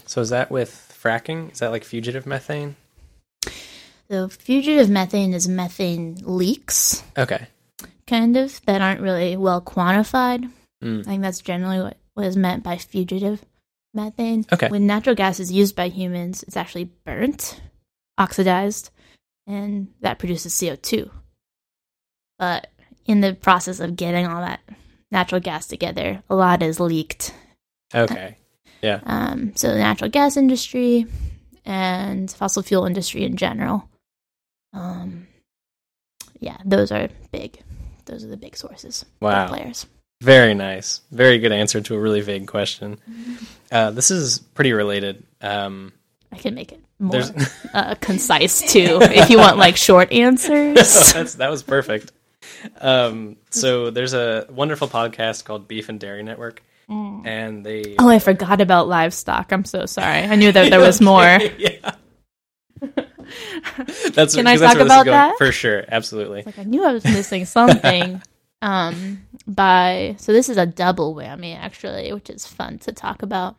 So 0.06 0.20
is 0.20 0.30
that 0.30 0.50
with 0.50 0.70
fracking? 1.02 1.52
Is 1.52 1.58
that 1.58 1.70
like 1.70 1.84
fugitive 1.84 2.26
methane? 2.26 2.76
So, 4.08 4.28
fugitive 4.28 4.88
methane 4.88 5.34
is 5.34 5.48
methane 5.48 6.18
leaks, 6.22 7.02
Okay. 7.18 7.48
kind 8.06 8.36
of, 8.36 8.64
that 8.66 8.80
aren't 8.80 9.00
really 9.00 9.36
well 9.36 9.60
quantified. 9.60 10.48
Mm. 10.82 11.00
I 11.00 11.04
think 11.04 11.22
that's 11.22 11.40
generally 11.40 11.80
what, 11.80 11.96
what 12.14 12.26
is 12.26 12.36
meant 12.36 12.62
by 12.62 12.76
fugitive 12.76 13.44
methane. 13.94 14.46
Okay. 14.52 14.68
When 14.68 14.86
natural 14.86 15.16
gas 15.16 15.40
is 15.40 15.50
used 15.50 15.74
by 15.74 15.88
humans, 15.88 16.42
it's 16.42 16.56
actually 16.56 16.90
burnt, 17.04 17.60
oxidized, 18.18 18.90
and 19.46 19.88
that 20.00 20.18
produces 20.18 20.54
CO2. 20.54 21.10
But 22.38 22.68
in 23.06 23.20
the 23.20 23.34
process 23.34 23.80
of 23.80 23.96
getting 23.96 24.26
all 24.26 24.42
that 24.42 24.60
natural 25.10 25.40
gas 25.40 25.66
together, 25.66 26.22
a 26.28 26.34
lot 26.34 26.62
is 26.62 26.80
leaked. 26.80 27.34
Okay. 27.94 28.36
Yeah. 28.82 29.00
Um, 29.04 29.56
so 29.56 29.68
the 29.68 29.78
natural 29.78 30.10
gas 30.10 30.36
industry 30.36 31.06
and 31.64 32.30
fossil 32.30 32.62
fuel 32.62 32.84
industry 32.84 33.24
in 33.24 33.36
general. 33.36 33.88
Um, 34.74 35.26
yeah, 36.38 36.58
those 36.64 36.92
are 36.92 37.08
big. 37.32 37.58
Those 38.04 38.22
are 38.22 38.28
the 38.28 38.36
big 38.36 38.54
sources. 38.54 39.04
Wow. 39.20 39.48
players. 39.48 39.86
Very 40.20 40.54
nice. 40.54 41.02
Very 41.10 41.38
good 41.38 41.52
answer 41.52 41.80
to 41.80 41.94
a 41.94 41.98
really 41.98 42.20
vague 42.22 42.46
question. 42.46 42.98
Uh, 43.70 43.90
this 43.90 44.10
is 44.10 44.38
pretty 44.38 44.72
related. 44.72 45.22
Um, 45.40 45.92
I 46.32 46.36
can 46.38 46.54
make 46.54 46.72
it 46.72 46.80
more 46.98 47.22
uh, 47.74 47.94
concise 47.96 48.60
too, 48.72 48.98
if 49.02 49.28
you 49.30 49.38
want 49.38 49.58
like 49.58 49.76
short 49.76 50.12
answers. 50.12 51.12
That's, 51.12 51.34
that 51.34 51.50
was 51.50 51.62
perfect. 51.62 52.12
Um, 52.80 53.36
so 53.50 53.90
there's 53.90 54.14
a 54.14 54.46
wonderful 54.50 54.88
podcast 54.88 55.44
called 55.44 55.68
Beef 55.68 55.88
and 55.88 56.00
Dairy 56.00 56.22
Network, 56.22 56.62
and 56.88 57.64
they 57.64 57.96
Oh, 57.98 58.08
I 58.08 58.18
forgot 58.18 58.60
about 58.60 58.88
livestock. 58.88 59.52
I'm 59.52 59.64
so 59.64 59.86
sorry. 59.86 60.22
I 60.22 60.34
knew 60.36 60.50
that 60.52 60.70
there 60.70 60.80
was 60.80 61.00
more. 61.00 61.22
yeah. 61.58 61.94
That's 64.14 64.34
Can 64.34 64.46
I 64.46 64.56
talk 64.56 64.76
about 64.78 65.06
that? 65.06 65.36
For 65.38 65.52
sure, 65.52 65.84
absolutely. 65.88 66.44
Like 66.44 66.58
I 66.58 66.64
knew 66.64 66.84
I 66.84 66.92
was 66.92 67.04
missing 67.04 67.44
something. 67.44 68.22
um, 68.62 69.25
by 69.46 70.16
so 70.18 70.32
this 70.32 70.48
is 70.48 70.56
a 70.56 70.66
double 70.66 71.14
whammy 71.14 71.56
actually, 71.56 72.12
which 72.12 72.30
is 72.30 72.46
fun 72.46 72.78
to 72.80 72.92
talk 72.92 73.22
about. 73.22 73.56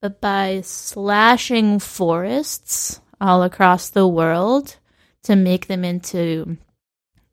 But 0.00 0.20
by 0.20 0.62
slashing 0.62 1.78
forests 1.78 3.00
all 3.20 3.42
across 3.42 3.88
the 3.88 4.08
world 4.08 4.76
to 5.24 5.36
make 5.36 5.68
them 5.68 5.84
into 5.84 6.56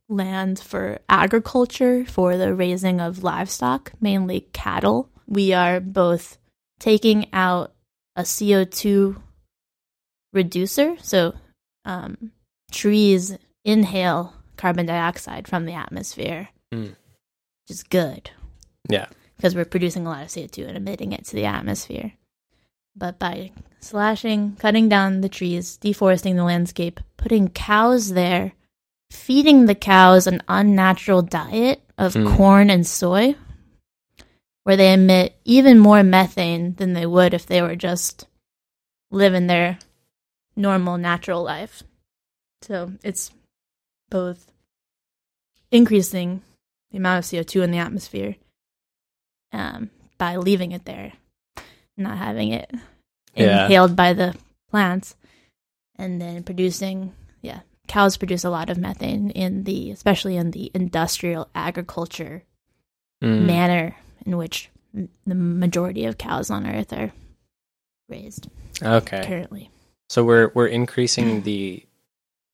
land 0.07 0.59
for 0.59 0.99
agriculture 1.09 2.05
for 2.05 2.37
the 2.37 2.53
raising 2.53 3.01
of 3.01 3.23
livestock, 3.23 3.91
mainly 3.99 4.41
cattle, 4.53 5.09
we 5.27 5.53
are 5.53 5.79
both 5.79 6.37
taking 6.79 7.27
out 7.33 7.73
a 8.15 8.21
CO2 8.21 9.19
reducer. 10.33 10.95
So 11.01 11.33
um, 11.85 12.31
trees 12.71 13.35
inhale 13.65 14.33
carbon 14.57 14.85
dioxide 14.85 15.47
from 15.47 15.65
the 15.65 15.73
atmosphere, 15.73 16.49
Mm. 16.71 16.95
Which 17.69 17.75
is 17.75 17.83
good 17.83 18.31
Yeah. 18.89 19.07
because 19.37 19.55
we're 19.55 19.65
producing 19.65 20.07
a 20.07 20.09
lot 20.09 20.23
of 20.23 20.29
CO2 20.29 20.67
and 20.67 20.75
emitting 20.75 21.11
it 21.13 21.25
to 21.25 21.35
the 21.35 21.45
atmosphere. 21.45 22.13
But 22.95 23.19
by 23.19 23.51
slashing, 23.79 24.55
cutting 24.57 24.89
down 24.89 25.21
the 25.21 25.29
trees, 25.29 25.77
deforesting 25.77 26.35
the 26.35 26.43
landscape, 26.43 26.99
putting 27.15 27.47
cows 27.49 28.09
there, 28.13 28.53
feeding 29.11 29.67
the 29.67 29.75
cows 29.75 30.25
an 30.27 30.41
unnatural 30.47 31.21
diet 31.21 31.81
of 31.97 32.13
Mm. 32.13 32.35
corn 32.35 32.69
and 32.71 32.85
soy, 32.85 33.35
where 34.63 34.75
they 34.75 34.91
emit 34.93 35.35
even 35.45 35.79
more 35.79 36.03
methane 36.03 36.73
than 36.75 36.93
they 36.93 37.05
would 37.05 37.33
if 37.33 37.45
they 37.45 37.61
were 37.61 37.75
just 37.75 38.27
living 39.11 39.47
their 39.47 39.77
normal, 40.55 40.97
natural 40.97 41.43
life. 41.43 41.83
So 42.63 42.93
it's 43.03 43.31
both 44.09 44.51
increasing 45.71 46.41
the 46.91 46.97
amount 46.97 47.19
of 47.19 47.25
CO2 47.25 47.63
in 47.63 47.71
the 47.71 47.77
atmosphere 47.77 48.35
um, 49.51 49.89
by 50.17 50.35
leaving 50.35 50.71
it 50.71 50.85
there, 50.85 51.13
not 51.97 52.17
having 52.17 52.51
it 52.51 52.69
Yeah. 53.35 53.63
inhaled 53.65 53.95
by 53.95 54.13
the 54.13 54.35
plants, 54.69 55.15
and 55.97 56.21
then 56.21 56.43
producing, 56.43 57.13
yeah, 57.41 57.61
cows 57.87 58.17
produce 58.17 58.43
a 58.43 58.49
lot 58.49 58.69
of 58.69 58.77
methane 58.77 59.31
in 59.31 59.63
the, 59.63 59.91
especially 59.91 60.37
in 60.37 60.51
the 60.51 60.71
industrial 60.73 61.49
agriculture 61.55 62.43
Mm. 63.21 63.45
manner 63.47 63.95
in 64.25 64.37
which 64.37 64.69
the 64.93 65.35
majority 65.35 66.05
of 66.05 66.17
cows 66.17 66.49
on 66.49 66.65
Earth 66.65 66.93
are 66.93 67.11
raised 68.07 68.47
Okay. 68.81 69.25
currently. 69.25 69.69
So 70.09 70.23
we're 70.23 70.51
we're 70.55 70.67
increasing 70.67 71.41
the 71.43 71.83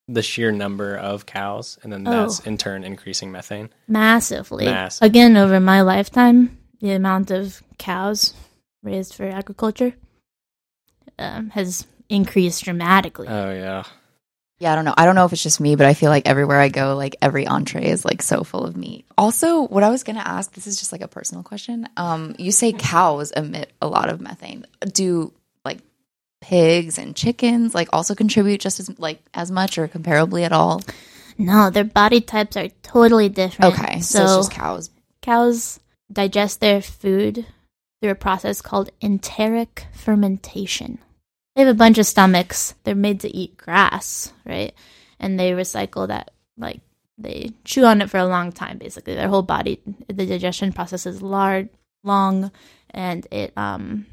the 0.07 0.21
sheer 0.21 0.51
number 0.51 0.95
of 0.95 1.25
cows, 1.25 1.79
and 1.83 1.91
then 1.91 2.03
that's 2.03 2.39
in 2.41 2.57
turn 2.57 2.83
increasing 2.83 3.31
methane. 3.31 3.69
massively. 3.87 4.65
Massive. 4.65 5.05
Again, 5.05 5.35
over 5.37 5.59
my 5.59 5.81
lifetime, 5.81 6.57
the 6.79 6.91
amount 6.91 7.31
of 7.31 7.61
cows 7.77 8.33
raised 8.83 9.15
for 9.15 9.27
agriculture 9.27 9.93
um, 11.17 11.49
has 11.49 11.87
increased 12.09 12.63
dramatically. 12.63 13.27
Oh 13.27 13.51
yeah, 13.51 13.83
Yeah, 14.59 14.71
I 14.71 14.75
don't 14.75 14.85
know. 14.85 14.93
I 14.95 15.05
don't 15.05 15.15
know 15.15 15.25
if 15.25 15.33
it's 15.33 15.41
just 15.41 15.59
me, 15.59 15.75
but 15.75 15.87
I 15.87 15.95
feel 15.95 16.09
like 16.11 16.27
everywhere 16.27 16.59
I 16.59 16.69
go, 16.69 16.95
like 16.95 17.15
every 17.21 17.47
entree 17.47 17.85
is 17.85 18.05
like 18.05 18.21
so 18.21 18.43
full 18.43 18.63
of 18.63 18.77
meat. 18.77 19.05
Also, 19.17 19.61
what 19.61 19.83
I 19.83 19.89
was 19.89 20.03
gonna 20.03 20.19
ask, 20.19 20.53
this 20.53 20.67
is 20.67 20.77
just 20.77 20.91
like 20.91 21.01
a 21.01 21.07
personal 21.07 21.43
question. 21.43 21.89
Um, 21.97 22.35
you 22.37 22.51
say 22.51 22.73
cows 22.73 23.31
emit 23.31 23.71
a 23.81 23.87
lot 23.87 24.09
of 24.09 24.21
methane. 24.21 24.67
Do 24.85 25.33
like 25.63 25.79
pigs 26.45 26.99
and 26.99 27.15
chickens 27.15 27.73
like 27.73 27.89
also 27.91 28.13
contribute 28.13 28.61
just 28.61 28.79
as 28.79 28.99
like 28.99 29.19
as 29.33 29.49
much 29.49 29.77
or 29.79 29.87
comparably 29.87 30.43
at 30.43 30.51
all? 30.51 30.81
no, 31.37 31.69
their 31.71 31.83
body 31.83 32.21
types 32.21 32.55
are 32.55 32.69
totally 32.83 33.29
different. 33.29 33.73
Okay, 33.73 33.99
so, 34.01 34.19
so, 34.19 34.23
it's 34.23 34.47
just 34.47 34.51
cows. 34.51 34.89
cows 35.21 35.79
digest 36.11 36.59
their 36.59 36.81
food 36.81 37.45
through 37.99 38.11
a 38.11 38.15
process 38.15 38.61
called 38.61 38.91
enteric 39.01 39.87
fermentation. 39.93 40.99
They 41.55 41.63
have 41.63 41.73
a 41.73 41.77
bunch 41.77 41.97
of 41.97 42.05
stomachs. 42.05 42.75
They're 42.83 42.95
made 42.95 43.21
to 43.21 43.35
eat 43.35 43.57
grass, 43.57 44.31
right? 44.45 44.73
And 45.19 45.39
they 45.39 45.51
recycle 45.51 46.07
that, 46.09 46.31
like, 46.57 46.81
they 47.17 47.53
chew 47.63 47.85
on 47.85 48.01
it 48.01 48.09
for 48.09 48.17
a 48.17 48.27
long 48.27 48.51
time, 48.51 48.77
basically. 48.77 49.15
Their 49.15 49.29
whole 49.29 49.41
body, 49.41 49.79
the 50.07 50.25
digestion 50.25 50.73
process 50.73 51.05
is 51.05 51.21
large, 51.21 51.69
long, 52.03 52.51
and 52.91 53.25
it, 53.31 53.57
um, 53.57 54.05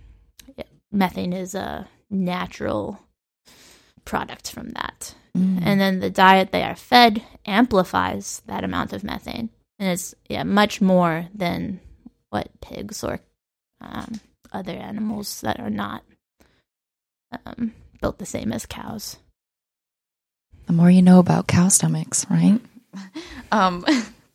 it- 0.56 0.68
methane 0.92 1.32
is 1.32 1.54
a 1.54 1.86
natural 2.12 3.00
product 4.04 4.50
from 4.50 4.70
that. 4.70 5.14
And 5.64 5.80
then 5.80 6.00
the 6.00 6.10
diet 6.10 6.52
they 6.52 6.62
are 6.62 6.76
fed 6.76 7.22
amplifies 7.46 8.42
that 8.46 8.64
amount 8.64 8.92
of 8.92 9.02
methane. 9.02 9.48
And 9.78 9.88
it's 9.90 10.14
yeah, 10.28 10.42
much 10.42 10.80
more 10.80 11.28
than 11.34 11.80
what 12.30 12.48
pigs 12.60 13.02
or 13.02 13.20
um, 13.80 14.20
other 14.52 14.72
animals 14.72 15.40
that 15.40 15.58
are 15.58 15.70
not 15.70 16.04
um, 17.46 17.72
built 18.00 18.18
the 18.18 18.26
same 18.26 18.52
as 18.52 18.66
cows. 18.66 19.16
The 20.66 20.72
more 20.72 20.90
you 20.90 21.02
know 21.02 21.18
about 21.18 21.46
cow 21.46 21.68
stomachs, 21.68 22.26
right? 22.30 22.60
um, 23.52 23.84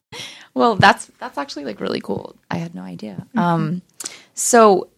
well, 0.54 0.76
that's 0.76 1.12
that's 1.20 1.38
actually 1.38 1.66
like 1.66 1.80
really 1.80 2.02
cool. 2.02 2.36
I 2.50 2.58
had 2.58 2.76
no 2.76 2.82
idea. 2.82 3.28
Um, 3.36 3.82
so 4.34 4.90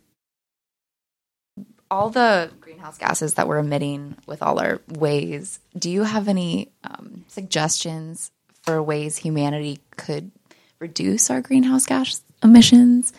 all 1.91 2.10
the 2.10 2.51
greenhouse 2.60 2.98
gases 2.98 3.36
that 3.36 3.48
we're 3.48 3.60
emitting 3.60 4.15
with 4.27 4.41
all 4.41 4.60
our 4.60 4.81
ways, 4.88 5.60
do 5.77 5.89
you 5.89 6.03
have 6.03 6.27
any 6.27 6.72
um, 6.84 7.25
suggestions 7.27 8.31
for 8.63 8.81
ways 8.81 9.17
humanity 9.17 9.79
could 9.98 10.31
reduce 10.79 11.29
our 11.29 11.41
greenhouse 11.41 11.86
gas 11.86 12.22
emissions? 12.43 13.13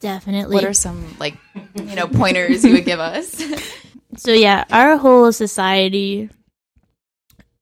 Definitely. 0.00 0.54
What 0.54 0.64
are 0.64 0.74
some 0.74 1.16
like 1.18 1.36
you 1.74 1.94
know 1.94 2.06
pointers 2.06 2.64
you 2.64 2.72
would 2.72 2.84
give 2.84 3.00
us? 3.00 3.42
so 4.16 4.32
yeah, 4.32 4.64
our 4.70 4.96
whole 4.96 5.32
society 5.32 6.28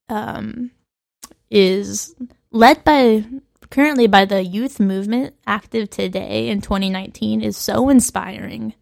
um, 0.08 0.70
is 1.50 2.14
led 2.50 2.84
by 2.84 3.24
currently 3.70 4.06
by 4.06 4.24
the 4.24 4.42
youth 4.42 4.78
movement 4.78 5.34
active 5.46 5.90
today 5.90 6.48
in 6.48 6.60
2019 6.60 7.40
is 7.40 7.56
so 7.56 7.88
inspiring. 7.88 8.74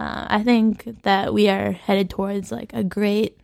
Uh, 0.00 0.26
I 0.30 0.42
think 0.42 1.02
that 1.02 1.34
we 1.34 1.48
are 1.50 1.72
headed 1.72 2.08
towards 2.08 2.50
like 2.50 2.72
a 2.72 2.82
great 2.82 3.38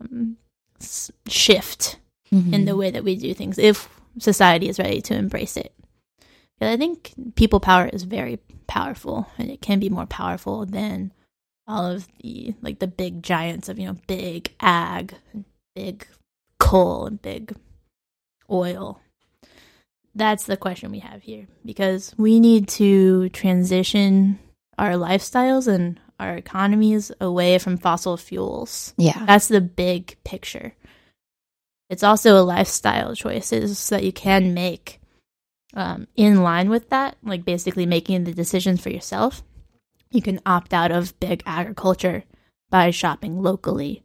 um, 0.00 0.38
s- 0.80 1.10
shift 1.28 1.98
in 2.54 2.64
the 2.64 2.74
way 2.76 2.90
that 2.90 3.04
we 3.04 3.14
do 3.14 3.32
things 3.34 3.58
if 3.58 3.88
society 4.18 4.68
is 4.68 4.78
ready 4.78 5.00
to 5.02 5.14
embrace 5.14 5.56
it. 5.56 5.72
'Cause 6.58 6.68
I 6.72 6.76
think 6.76 7.12
people 7.36 7.60
power 7.60 7.86
is 7.86 8.04
very 8.04 8.38
powerful 8.66 9.26
and 9.38 9.50
it 9.50 9.60
can 9.60 9.78
be 9.80 9.88
more 9.90 10.06
powerful 10.06 10.64
than 10.66 11.12
all 11.68 11.84
of 11.86 12.08
the 12.22 12.54
like 12.62 12.78
the 12.78 12.86
big 12.86 13.22
giants 13.22 13.68
of 13.68 13.78
you 13.78 13.86
know 13.86 13.96
big 14.06 14.52
ag, 14.60 15.14
and 15.32 15.44
big 15.76 16.06
coal 16.58 17.06
and 17.06 17.20
big 17.22 17.54
oil. 18.50 19.00
That's 20.14 20.44
the 20.46 20.56
question 20.56 20.90
we 20.90 21.00
have 21.00 21.22
here 21.22 21.46
because 21.64 22.14
we 22.16 22.40
need 22.40 22.68
to 22.80 23.28
transition 23.30 24.38
our 24.78 24.92
lifestyles 24.92 25.66
and 25.66 26.00
our 26.18 26.36
economies 26.36 27.10
away 27.20 27.58
from 27.58 27.76
fossil 27.76 28.16
fuels. 28.16 28.94
yeah. 28.96 29.24
That's 29.26 29.48
the 29.48 29.60
big 29.60 30.16
picture. 30.24 30.74
It's 31.90 32.02
also 32.02 32.38
a 32.38 32.42
lifestyle 32.42 33.14
choices 33.14 33.88
that 33.90 34.04
you 34.04 34.12
can 34.12 34.54
make 34.54 35.00
um, 35.74 36.06
in 36.16 36.42
line 36.42 36.70
with 36.70 36.88
that, 36.90 37.16
like 37.22 37.44
basically 37.44 37.86
making 37.86 38.24
the 38.24 38.32
decisions 38.32 38.80
for 38.80 38.90
yourself. 38.90 39.42
You 40.10 40.22
can 40.22 40.40
opt 40.46 40.72
out 40.72 40.92
of 40.92 41.18
big 41.20 41.42
agriculture 41.44 42.24
by 42.70 42.90
shopping 42.90 43.42
locally 43.42 44.02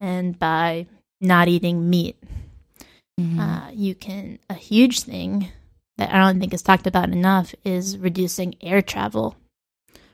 and 0.00 0.38
by 0.38 0.86
not 1.20 1.48
eating 1.48 1.90
meat. 1.90 2.16
Mhm. 3.20 3.38
Uh, 3.38 3.70
you 3.72 3.94
can, 3.94 4.38
a 4.48 4.54
huge 4.54 5.00
thing 5.00 5.48
that 5.96 6.14
I 6.14 6.18
don't 6.18 6.38
think 6.38 6.54
is 6.54 6.62
talked 6.62 6.86
about 6.86 7.10
enough 7.10 7.54
is 7.64 7.98
reducing 7.98 8.54
air 8.60 8.80
travel. 8.80 9.36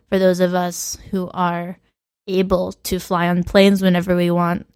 For 0.09 0.19
those 0.19 0.41
of 0.41 0.55
us 0.55 0.99
who 1.11 1.31
are 1.33 1.79
able 2.27 2.73
to 2.73 2.99
fly 2.99 3.29
on 3.29 3.45
planes 3.45 3.83
whenever 3.83 4.17
we 4.17 4.31
want, 4.31 4.67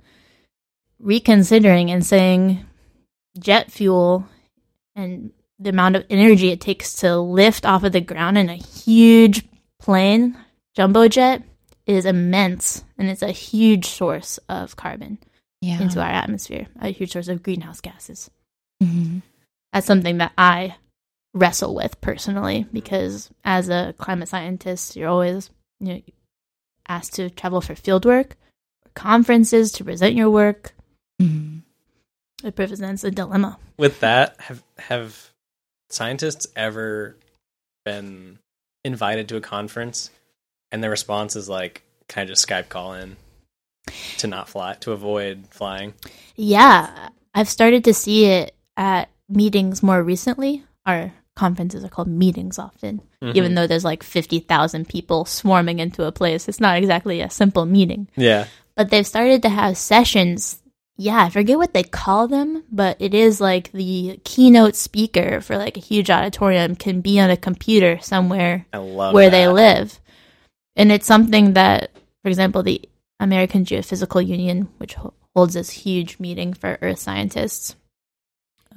reconsidering 0.99 1.91
and 1.91 2.05
saying 2.05 2.67
jet 3.38 3.71
fuel 3.71 4.27
and 4.97 5.31
the 5.59 5.71
amount 5.71 5.97
of 5.97 6.05
energy 6.11 6.51
it 6.51 6.61
takes 6.61 6.95
to 6.97 7.19
lift 7.19 7.67
off 7.67 7.85
of 7.85 7.93
the 7.93 8.01
ground 8.01 8.38
in 8.38 8.49
a 8.49 8.55
huge 8.55 9.45
plane, 9.79 10.37
jumbo 10.75 11.09
jet, 11.09 11.43
is 11.87 12.05
immense 12.05 12.85
and 12.99 13.09
it's 13.09 13.23
a 13.23 13.33
huge 13.33 13.87
source 13.87 14.38
of 14.49 14.77
carbon 14.77 15.19
yeah. 15.61 15.81
into 15.81 16.01
our 16.01 16.11
atmosphere, 16.11 16.67
a 16.81 16.88
huge 16.91 17.12
source 17.12 17.29
of 17.29 17.43
greenhouse 17.43 17.81
gases. 17.81 18.31
Mhm. 18.83 19.23
That's 19.73 19.87
something 19.87 20.19
that 20.19 20.33
I 20.37 20.77
wrestle 21.35 21.75
with 21.75 22.01
personally 22.01 22.67
because 22.73 23.31
as 23.45 23.69
a 23.69 23.95
climate 23.99 24.29
scientist, 24.29 24.97
you're 24.97 25.09
always 25.09 25.51
you 25.81 25.95
know 25.95 26.01
asked 26.88 27.14
to 27.14 27.31
travel 27.31 27.61
for 27.61 27.75
field 27.75 28.05
work, 28.05 28.37
conferences 28.95 29.73
to 29.73 29.85
present 29.85 30.14
your 30.14 30.31
work. 30.31 30.75
Mhm. 31.21 31.62
It 32.45 32.57
presents 32.57 33.05
a 33.05 33.11
dilemma. 33.11 33.59
with 33.77 34.01
that, 34.01 34.41
have 34.41 34.62
have 34.79 35.33
scientists 35.91 36.47
ever 36.57 37.17
been 37.85 38.38
invited 38.85 39.29
to 39.29 39.37
a 39.37 39.41
conference 39.41 40.11
and 40.71 40.83
the 40.83 40.91
response 40.91 41.37
is 41.37 41.49
like, 41.49 41.83
"Can 42.09 42.23
I 42.23 42.27
just 42.27 42.47
Skype 42.47 42.69
call 42.69 42.95
in 42.95 43.17
to 44.19 44.27
not 44.27 44.49
fly 44.49 44.75
to 44.81 44.93
avoid 44.93 45.47
flying?" 45.51 45.95
Yeah, 46.37 47.09
I've 47.35 47.49
started 47.49 47.85
to 47.85 47.95
see 47.95 48.27
it 48.27 48.55
at 48.77 49.09
meetings 49.29 49.83
more 49.83 50.03
recently. 50.03 50.64
Our 50.87 51.12
conferences 51.38 51.85
are 51.85 51.88
called 51.88 52.09
meetings 52.09 52.59
often, 52.59 53.01
even 53.22 53.55
though 53.55 53.66
there's 53.66 53.85
like 53.85 54.03
50,000 54.03 54.88
people 54.88 55.24
swarming 55.24 55.79
into 55.79 56.05
a 56.05 56.12
place. 56.12 56.48
It's 56.48 56.61
not 56.61 56.77
exactly 56.77 57.20
a 57.20 57.31
simple 57.31 57.64
meeting. 57.64 58.09
Yeah, 58.16 58.46
but 58.74 58.90
they've 58.90 59.07
started 59.07 59.42
to 59.42 59.48
have 59.48 59.79
sessions. 59.79 60.61
Yeah, 60.96 61.22
I 61.22 61.31
forget 61.31 61.59
what 61.59 61.74
they 61.74 61.85
call 61.85 62.27
them, 62.27 62.64
but 62.72 62.96
it 62.98 63.14
is 63.14 63.40
like 63.40 63.70
the 63.70 64.20
keynote 64.24 64.74
speaker 64.74 65.40
for 65.40 65.57
like 65.57 65.77
a 65.77 65.81
huge 65.81 66.11
auditorium 66.11 66.74
can 66.74 67.01
be 67.01 67.20
on 67.20 67.31
a 67.31 67.37
computer 67.37 68.01
somewhere 68.03 68.66
where 68.72 69.31
they 69.31 69.46
live. 69.46 70.01
And 70.74 70.90
it's 70.90 71.07
something 71.07 71.55
that, 71.55 71.90
for 72.22 72.29
example, 72.29 72.64
the 72.64 72.83
American 73.20 73.64
Geophysical 73.64 74.27
Union, 74.27 74.68
which 74.79 74.96
holds 75.37 75.55
this 75.55 75.70
huge 75.70 76.18
meeting 76.18 76.53
for 76.53 76.79
earth 76.83 76.98
scientists 76.98 77.77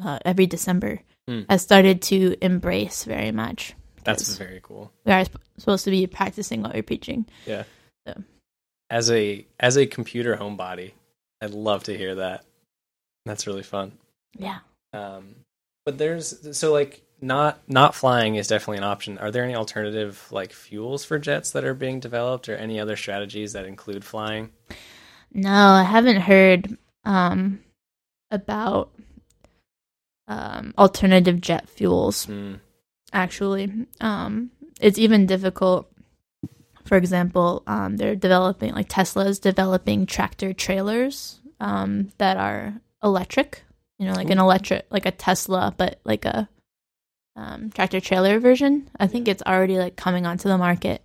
uh, 0.04 0.19
every 0.24 0.45
December, 0.45 1.02
Hmm. 1.28 1.42
has 1.50 1.62
started 1.62 2.02
to 2.04 2.36
embrace 2.42 3.04
very 3.04 3.32
much. 3.32 3.74
That's 4.04 4.38
very 4.38 4.60
cool. 4.64 4.92
We 5.06 5.12
are 5.12 5.26
supposed 5.58 5.86
to 5.86 5.92
be 5.92 6.08
practicing 6.08 6.62
what 6.62 6.74
we're 6.74 6.84
preaching. 6.84 7.26
Yeah. 7.46 7.64
So. 8.08 8.24
As 8.90 9.12
a 9.12 9.46
as 9.60 9.78
a 9.78 9.86
computer 9.86 10.36
homebody, 10.36 10.94
I'd 11.42 11.52
love 11.52 11.84
to 11.84 11.98
hear 11.98 12.16
that. 12.16 12.44
That's 13.26 13.46
really 13.46 13.64
fun. 13.64 13.94
Yeah. 14.38 14.60
Um, 14.94 15.36
but 15.86 15.98
there's 15.98 16.58
so 16.58 16.74
like 16.74 17.04
not 17.22 17.60
not 17.68 17.94
flying 17.94 18.36
is 18.36 18.48
definitely 18.48 18.78
an 18.78 18.84
option. 18.84 19.18
Are 19.20 19.32
there 19.32 19.44
any 19.44 19.56
alternative 19.56 20.28
like 20.32 20.52
fuels 20.52 21.06
for 21.06 21.20
jets 21.20 21.52
that 21.52 21.64
are 21.64 21.76
being 21.76 22.00
developed, 22.00 22.50
or 22.50 22.56
any 22.56 22.80
other 22.80 22.96
strategies 22.96 23.54
that 23.54 23.66
include 23.66 24.04
flying? 24.04 24.50
No, 25.34 25.52
I 25.52 25.84
haven't 25.84 26.22
heard 26.22 26.78
um, 27.06 27.62
about 28.32 28.92
um, 30.32 30.74
alternative 30.78 31.41
jet 31.41 31.70
fuels. 31.70 32.26
Hmm. 32.26 32.56
Actually, 33.12 33.72
um, 34.00 34.52
it's 34.80 34.98
even 34.98 35.26
difficult. 35.26 35.91
For 36.86 36.98
example, 36.98 37.63
um, 37.67 37.98
they're 37.98 38.15
developing 38.15 38.74
like 38.74 38.88
Tesla's 38.88 39.39
developing 39.39 40.06
tractor 40.06 40.54
trailers 40.54 41.39
um, 41.60 42.12
that 42.17 42.38
are 42.38 42.74
electric. 43.04 43.63
You 44.00 44.08
know, 44.08 44.13
like 44.13 44.30
an 44.30 44.39
electric, 44.39 44.86
like 44.89 45.06
a 45.06 45.12
Tesla, 45.12 45.76
but 45.78 46.00
like 46.06 46.26
a 46.26 46.50
um, 47.36 47.70
tractor 47.70 48.00
trailer 48.00 48.39
version. 48.39 48.89
I 48.98 49.08
think 49.08 49.28
it's 49.28 49.44
already 49.44 49.78
like 49.78 49.96
coming 49.96 50.26
onto 50.26 50.48
the 50.48 50.58
market, 50.58 51.04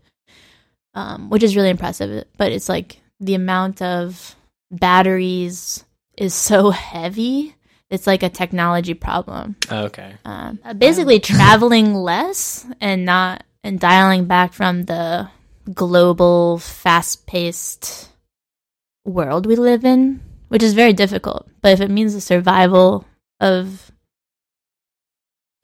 um, 0.94 1.30
which 1.30 1.42
is 1.42 1.56
really 1.56 1.70
impressive. 1.70 2.24
But 2.38 2.52
it's 2.52 2.68
like 2.68 3.00
the 3.18 3.34
amount 3.34 3.82
of 3.82 4.36
batteries 4.70 5.84
is 6.16 6.32
so 6.32 6.70
heavy. 6.92 7.55
It's 7.90 8.06
like 8.06 8.22
a 8.22 8.28
technology 8.28 8.94
problem. 8.94 9.56
Okay. 9.70 10.14
Um, 10.24 10.58
basically, 10.76 11.20
traveling 11.20 11.94
less 11.94 12.66
and 12.80 13.04
not 13.04 13.44
and 13.62 13.78
dialing 13.78 14.26
back 14.26 14.52
from 14.52 14.84
the 14.84 15.28
global, 15.72 16.58
fast-paced 16.58 18.10
world 19.04 19.46
we 19.46 19.56
live 19.56 19.84
in, 19.84 20.20
which 20.48 20.62
is 20.62 20.74
very 20.74 20.92
difficult. 20.92 21.48
But 21.60 21.72
if 21.72 21.80
it 21.80 21.90
means 21.90 22.14
the 22.14 22.20
survival 22.20 23.04
of 23.40 23.92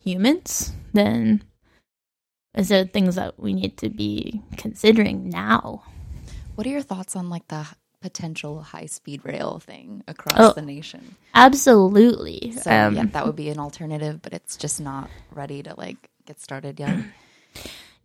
humans, 0.00 0.72
then 0.92 1.42
is 2.56 2.68
there 2.68 2.84
things 2.84 3.14
that 3.14 3.38
we 3.38 3.52
need 3.52 3.76
to 3.78 3.88
be 3.88 4.42
considering 4.56 5.28
now? 5.28 5.84
What 6.54 6.66
are 6.66 6.70
your 6.70 6.82
thoughts 6.82 7.16
on 7.16 7.30
like 7.30 7.48
the 7.48 7.66
potential 8.02 8.60
high 8.62 8.86
speed 8.86 9.22
rail 9.24 9.58
thing 9.60 10.02
across 10.06 10.34
Oh. 10.38 10.52
the 10.52 10.62
nation? 10.62 11.16
Absolutely. 11.34 12.52
So 12.52 12.70
Um, 12.70 12.96
yeah, 12.96 13.04
that 13.06 13.24
would 13.24 13.36
be 13.36 13.48
an 13.48 13.58
alternative, 13.58 14.20
but 14.20 14.32
it's 14.34 14.56
just 14.56 14.80
not 14.80 15.08
ready 15.32 15.62
to 15.62 15.74
like 15.78 16.10
get 16.26 16.40
started 16.40 16.78
yet. 16.80 16.96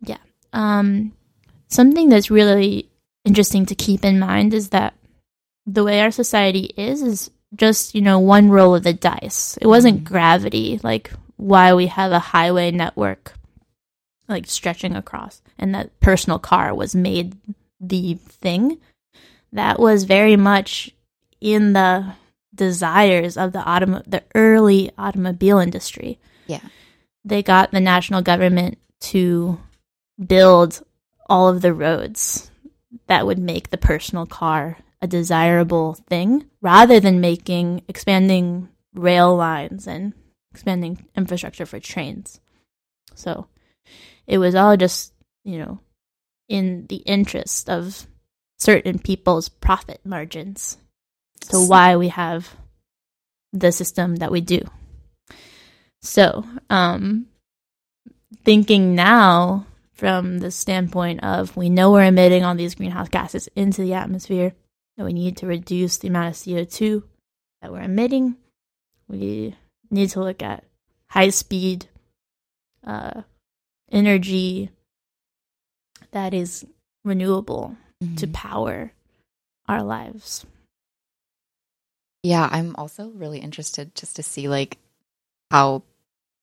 Yeah. 0.00 0.18
Um, 0.52 1.12
something 1.68 2.08
that's 2.08 2.30
really 2.30 2.88
interesting 3.24 3.66
to 3.66 3.74
keep 3.74 4.04
in 4.04 4.18
mind 4.20 4.54
is 4.54 4.68
that 4.68 4.94
the 5.66 5.82
way 5.82 6.00
our 6.00 6.12
society 6.12 6.72
is 6.76 7.02
is 7.02 7.30
just 7.56 7.94
you 7.96 8.00
know 8.00 8.20
one 8.20 8.48
roll 8.48 8.74
of 8.76 8.84
the 8.84 8.92
dice. 8.92 9.58
It 9.60 9.66
wasn't 9.66 10.04
gravity 10.04 10.78
like 10.84 11.10
why 11.36 11.74
we 11.74 11.86
have 11.88 12.12
a 12.12 12.18
highway 12.20 12.70
network 12.70 13.32
like 14.28 14.46
stretching 14.46 14.94
across, 14.94 15.42
and 15.58 15.74
that 15.74 15.98
personal 16.00 16.38
car 16.38 16.72
was 16.74 16.94
made 16.94 17.34
the 17.80 18.14
thing. 18.14 18.78
That 19.52 19.78
was 19.78 20.04
very 20.04 20.36
much 20.36 20.90
in 21.40 21.72
the 21.72 22.14
desires 22.54 23.36
of 23.36 23.52
the 23.52 23.60
autom- 23.60 24.04
the 24.06 24.22
early 24.34 24.90
automobile 24.98 25.58
industry. 25.58 26.18
Yeah. 26.46 26.60
They 27.24 27.42
got 27.42 27.70
the 27.70 27.80
national 27.80 28.22
government 28.22 28.78
to 29.00 29.58
build 30.24 30.82
all 31.28 31.48
of 31.48 31.62
the 31.62 31.72
roads 31.72 32.50
that 33.06 33.26
would 33.26 33.38
make 33.38 33.70
the 33.70 33.78
personal 33.78 34.26
car 34.26 34.78
a 35.00 35.06
desirable 35.06 35.94
thing 36.08 36.46
rather 36.60 37.00
than 37.00 37.20
making 37.20 37.82
expanding 37.86 38.68
rail 38.94 39.36
lines 39.36 39.86
and 39.86 40.12
expanding 40.52 41.06
infrastructure 41.16 41.66
for 41.66 41.78
trains. 41.78 42.40
So 43.14 43.46
it 44.26 44.38
was 44.38 44.54
all 44.54 44.76
just, 44.76 45.12
you 45.44 45.58
know, 45.58 45.80
in 46.48 46.86
the 46.88 46.96
interest 46.96 47.68
of 47.68 48.06
certain 48.58 48.98
people's 48.98 49.48
profit 49.48 50.00
margins. 50.04 50.76
So 51.42 51.64
why 51.64 51.96
we 51.96 52.08
have 52.08 52.54
the 53.52 53.72
system 53.72 54.16
that 54.16 54.30
we 54.30 54.40
do. 54.40 54.60
So, 56.02 56.44
um 56.68 57.26
thinking 58.44 58.94
now 58.94 59.66
from 59.92 60.38
the 60.38 60.50
standpoint 60.50 61.22
of 61.24 61.56
we 61.56 61.68
know 61.68 61.90
we're 61.90 62.04
emitting 62.04 62.44
all 62.44 62.54
these 62.54 62.74
greenhouse 62.74 63.08
gases 63.08 63.48
into 63.56 63.82
the 63.82 63.94
atmosphere, 63.94 64.52
and 64.96 65.06
we 65.06 65.12
need 65.12 65.36
to 65.38 65.46
reduce 65.46 65.98
the 65.98 66.08
amount 66.08 66.28
of 66.28 66.34
CO2 66.34 67.02
that 67.60 67.72
we're 67.72 67.80
emitting. 67.80 68.36
We 69.08 69.56
need 69.90 70.10
to 70.10 70.20
look 70.20 70.42
at 70.42 70.64
high 71.10 71.30
speed 71.30 71.88
uh, 72.86 73.22
energy 73.90 74.70
that 76.12 76.32
is 76.32 76.64
renewable 77.04 77.76
to 78.16 78.26
Mhm. 78.26 78.32
power 78.32 78.92
our 79.66 79.82
lives. 79.82 80.46
Yeah, 82.22 82.48
I'm 82.50 82.74
also 82.76 83.08
really 83.10 83.38
interested 83.38 83.94
just 83.94 84.16
to 84.16 84.22
see 84.22 84.48
like 84.48 84.78
how 85.50 85.82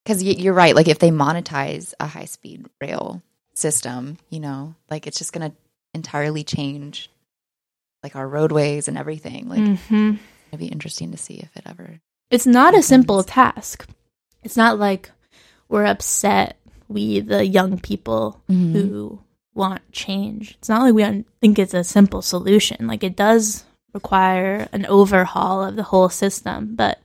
because 0.04 0.22
you're 0.24 0.54
right. 0.54 0.76
Like 0.76 0.88
if 0.88 1.00
they 1.00 1.10
monetize 1.10 1.94
a 2.00 2.06
high 2.08 2.26
speed 2.26 2.66
rail 2.82 3.22
system, 3.56 4.18
you 4.30 4.40
know, 4.40 4.76
like 4.90 5.08
it's 5.08 5.18
just 5.18 5.34
going 5.34 5.50
to 5.52 5.58
entirely 5.94 6.44
change 6.44 7.10
like 8.04 8.16
our 8.16 8.28
roadways 8.28 8.88
and 8.88 8.98
everything. 8.98 9.50
Like 9.50 9.60
Mhm. 9.64 10.20
it'd 10.50 10.60
be 10.60 10.68
interesting 10.68 11.12
to 11.12 11.18
see 11.18 11.36
if 11.36 11.56
it 11.58 11.64
ever. 11.66 12.00
It's 12.30 12.46
not 12.46 12.76
a 12.78 12.82
simple 12.84 13.24
task. 13.24 13.88
It's 14.44 14.58
not 14.58 14.78
like 14.78 15.12
we're 15.70 15.86
upset, 15.86 16.58
we, 16.88 17.20
the 17.22 17.46
young 17.46 17.80
people 17.80 18.42
who 18.48 19.20
want 19.56 19.92
change. 19.92 20.56
It's 20.60 20.70
not 20.70 20.82
like 20.84 20.94
we 20.94 21.02
don't 21.02 21.26
think 21.42 21.58
it's 21.58 21.74
a 21.74 21.84
simple 21.84 22.22
solution. 22.22 22.88
Like 22.88 23.04
it 23.04 23.16
does 23.16 23.64
require 23.94 24.68
an 24.74 24.86
overhaul 24.86 25.64
of 25.64 25.76
the 25.76 25.84
whole 25.84 26.10
system, 26.10 26.76
but 26.76 27.00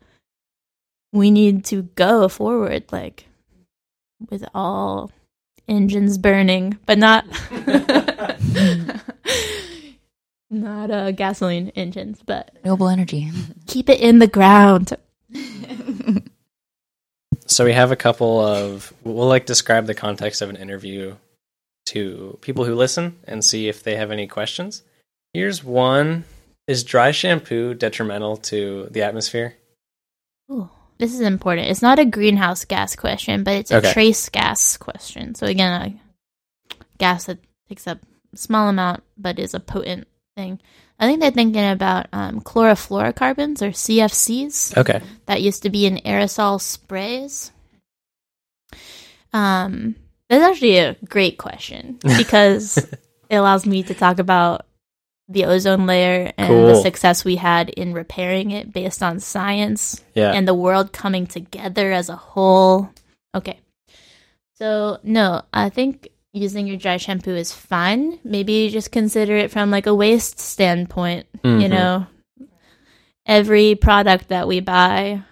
we 1.12 1.30
need 1.30 1.64
to 1.66 1.82
go 1.94 2.28
forward 2.28 2.84
like 2.92 3.26
with 4.28 4.44
all 4.54 5.10
engines 5.68 6.18
burning, 6.18 6.76
but 6.84 6.98
not 6.98 7.24
not 10.50 10.90
uh, 10.90 11.12
gasoline 11.12 11.68
engines, 11.76 12.20
but 12.26 12.50
Renewable 12.64 12.88
energy. 12.88 13.30
keep 13.66 13.88
it 13.88 14.00
in 14.00 14.18
the 14.18 14.26
ground. 14.26 14.94
So 17.46 17.64
we 17.64 17.72
have 17.72 17.90
a 17.90 17.96
couple 17.96 18.38
of 18.38 18.92
we'll 19.02 19.26
like 19.26 19.44
describe 19.44 19.86
the 19.86 19.94
context 19.94 20.40
of 20.40 20.50
an 20.50 20.56
interview 20.56 21.16
to 21.94 22.38
people 22.40 22.64
who 22.64 22.74
listen 22.74 23.18
and 23.24 23.44
see 23.44 23.68
if 23.68 23.82
they 23.82 23.96
have 23.96 24.10
any 24.10 24.26
questions. 24.26 24.82
Here's 25.34 25.62
one. 25.64 26.24
Is 26.66 26.84
dry 26.84 27.10
shampoo 27.10 27.74
detrimental 27.74 28.36
to 28.52 28.88
the 28.90 29.02
atmosphere? 29.02 29.56
Ooh, 30.50 30.70
this 30.98 31.12
is 31.14 31.20
important. 31.20 31.68
It's 31.68 31.82
not 31.82 31.98
a 31.98 32.04
greenhouse 32.04 32.64
gas 32.64 32.94
question, 32.94 33.42
but 33.44 33.54
it's 33.54 33.70
a 33.72 33.78
Okay. 33.78 33.92
trace 33.92 34.28
gas 34.28 34.76
question. 34.76 35.34
So 35.34 35.46
again, 35.46 35.72
a 36.70 36.74
gas 36.98 37.24
that 37.24 37.38
takes 37.68 37.86
up 37.86 37.98
a 38.32 38.36
small 38.36 38.68
amount 38.68 39.02
but 39.18 39.38
is 39.38 39.54
a 39.54 39.60
potent 39.60 40.06
thing. 40.36 40.60
I 40.98 41.06
think 41.06 41.20
they're 41.20 41.30
thinking 41.30 41.68
about 41.70 42.06
um, 42.12 42.40
chlorofluorocarbons 42.40 43.62
or 43.62 43.70
CFCs 43.72 44.76
Okay. 44.76 45.00
that 45.26 45.40
used 45.42 45.62
to 45.64 45.70
be 45.70 45.86
in 45.86 45.96
aerosol 46.04 46.60
sprays. 46.60 47.50
Um, 49.32 49.96
that's 50.30 50.42
actually 50.44 50.78
a 50.78 50.94
great 51.04 51.36
question 51.36 51.98
because 52.16 52.78
it 52.78 53.36
allows 53.36 53.66
me 53.66 53.82
to 53.82 53.94
talk 53.94 54.18
about 54.18 54.64
the 55.28 55.44
ozone 55.44 55.86
layer 55.86 56.32
and 56.38 56.66
the 56.66 56.74
success 56.82 57.24
we 57.24 57.36
had 57.36 57.68
in 57.68 57.92
repairing 57.92 58.50
it 58.52 58.72
based 58.72 59.02
on 59.02 59.20
science 59.20 60.02
Yeah. 60.14 60.32
and 60.32 60.48
the 60.48 60.54
world 60.54 60.92
coming 60.92 61.26
together 61.26 61.92
as 61.92 62.08
a 62.08 62.16
whole. 62.16 62.90
Okay. 63.34 63.60
So, 64.54 64.98
no, 65.04 65.42
I 65.52 65.68
think 65.68 66.08
using 66.32 66.66
your 66.66 66.76
dry 66.78 66.96
shampoo 66.96 67.34
is 67.34 67.52
fine. 67.52 68.18
Maybe 68.24 68.52
you 68.64 68.70
just 68.70 68.90
consider 68.90 69.36
it 69.36 69.50
from 69.52 69.70
like 69.70 69.86
a 69.86 69.94
waste 69.94 70.40
standpoint, 70.40 71.26
you 71.44 71.50
Mhm. 71.50 71.70
know. 71.70 72.06
Every 73.26 73.74
product 73.76 74.28
that 74.28 74.48
we 74.48 74.60
buy 74.60 75.22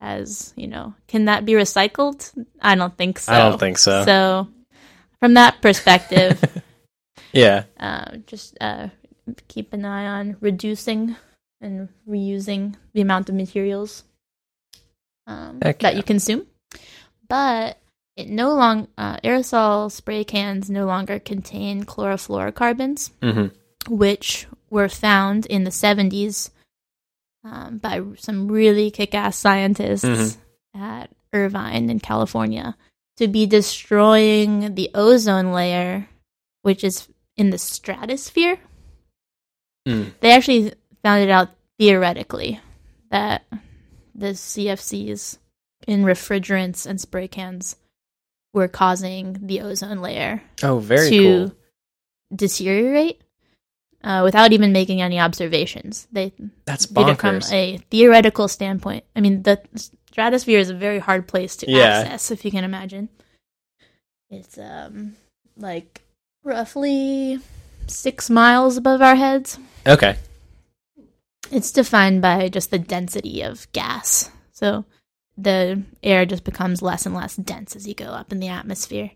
has, 0.00 0.52
you 0.56 0.66
know, 0.66 0.94
can 1.08 1.26
that 1.26 1.44
be 1.44 1.52
recycled? 1.52 2.32
I 2.60 2.74
don't 2.74 2.96
think 2.96 3.18
so. 3.18 3.32
I 3.32 3.38
don't 3.38 3.58
think 3.58 3.78
so. 3.78 4.04
So, 4.04 4.48
from 5.20 5.34
that 5.34 5.62
perspective, 5.62 6.42
yeah. 7.32 7.64
uh, 7.78 8.16
just 8.26 8.56
uh, 8.60 8.88
keep 9.48 9.72
an 9.72 9.84
eye 9.84 10.06
on 10.06 10.36
reducing 10.40 11.16
and 11.60 11.88
reusing 12.08 12.74
the 12.92 13.00
amount 13.00 13.28
of 13.28 13.34
materials 13.34 14.04
um, 15.26 15.58
that 15.60 15.82
yeah. 15.82 15.90
you 15.90 16.02
consume. 16.02 16.46
But 17.28 17.78
it 18.16 18.28
no 18.28 18.54
long 18.54 18.88
uh, 18.96 19.16
aerosol 19.18 19.90
spray 19.90 20.24
cans 20.24 20.70
no 20.70 20.86
longer 20.86 21.18
contain 21.18 21.84
chlorofluorocarbons, 21.84 23.10
hmm 23.22 23.46
which 23.88 24.46
were 24.68 24.88
found 24.88 25.46
in 25.46 25.62
the 25.62 25.70
70s 25.70 26.50
um, 27.46 27.78
by 27.78 28.02
some 28.18 28.48
really 28.50 28.90
kick-ass 28.90 29.36
scientists 29.38 30.04
Mhm. 30.04 30.36
at 30.74 31.10
Irvine 31.32 31.88
in 31.90 32.00
California 32.00 32.76
to 33.18 33.28
be 33.28 33.46
destroying 33.46 34.74
the 34.74 34.90
ozone 34.94 35.52
layer, 35.52 36.08
which 36.62 36.82
is 36.82 37.08
in 37.36 37.50
the 37.50 37.58
stratosphere. 37.58 38.58
Mm. 39.86 40.12
They 40.20 40.32
actually 40.32 40.72
found 41.02 41.22
it 41.22 41.30
out 41.30 41.50
theoretically 41.78 42.58
that 43.10 43.44
the 44.14 44.34
CFCs 44.34 45.38
in 45.86 46.02
refrigerants 46.02 46.84
and 46.86 47.00
spray 47.00 47.28
cans 47.28 47.76
were 48.52 48.66
causing 48.68 49.36
the 49.46 49.60
ozone 49.60 50.00
layer 50.00 50.42
Oh, 50.64 50.78
very 50.80 51.10
to 51.10 51.18
cool. 51.22 51.52
deteriorate. 52.34 53.20
Uh, 54.06 54.22
without 54.22 54.52
even 54.52 54.72
making 54.72 55.02
any 55.02 55.18
observations. 55.18 56.06
They 56.12 56.32
That's 56.64 56.86
it 56.86 57.18
from 57.18 57.40
a 57.50 57.78
theoretical 57.90 58.46
standpoint. 58.46 59.04
I 59.16 59.20
mean, 59.20 59.42
the 59.42 59.60
stratosphere 60.08 60.60
is 60.60 60.70
a 60.70 60.74
very 60.74 61.00
hard 61.00 61.26
place 61.26 61.56
to 61.56 61.70
Yeah. 61.70 61.98
access, 61.98 62.30
if 62.30 62.44
you 62.44 62.52
can 62.52 62.62
imagine. 62.64 63.08
It's 64.30 64.56
um 64.58 65.16
like 65.56 66.02
roughly 66.44 67.40
six 67.88 68.30
miles 68.30 68.76
above 68.76 69.02
our 69.02 69.16
heads. 69.16 69.58
okay. 69.86 70.16
It's 71.50 71.70
defined 71.70 72.22
by 72.22 72.48
just 72.48 72.70
the 72.70 72.78
density 72.78 73.42
of 73.42 73.70
gas. 73.72 74.30
So 74.52 74.84
the 75.36 75.82
air 76.02 76.26
just 76.26 76.44
becomes 76.44 76.82
less 76.82 77.06
and 77.06 77.14
less 77.14 77.36
dense 77.36 77.76
as 77.76 77.86
you 77.86 77.94
go 77.94 78.06
up 78.06 78.32
in 78.32 78.40
the 78.40 78.48
atmosphere. 78.48 79.10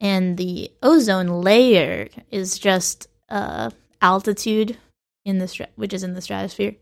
And 0.00 0.36
the 0.36 0.70
ozone 0.82 1.42
layer 1.42 2.08
is 2.30 2.58
just 2.58 3.08
uh, 3.28 3.70
altitude 4.00 4.76
in 5.24 5.38
the 5.38 5.48
stra- 5.48 5.68
which 5.76 5.92
is 5.92 6.02
in 6.02 6.14
the 6.14 6.20
stratosphere, 6.22 6.76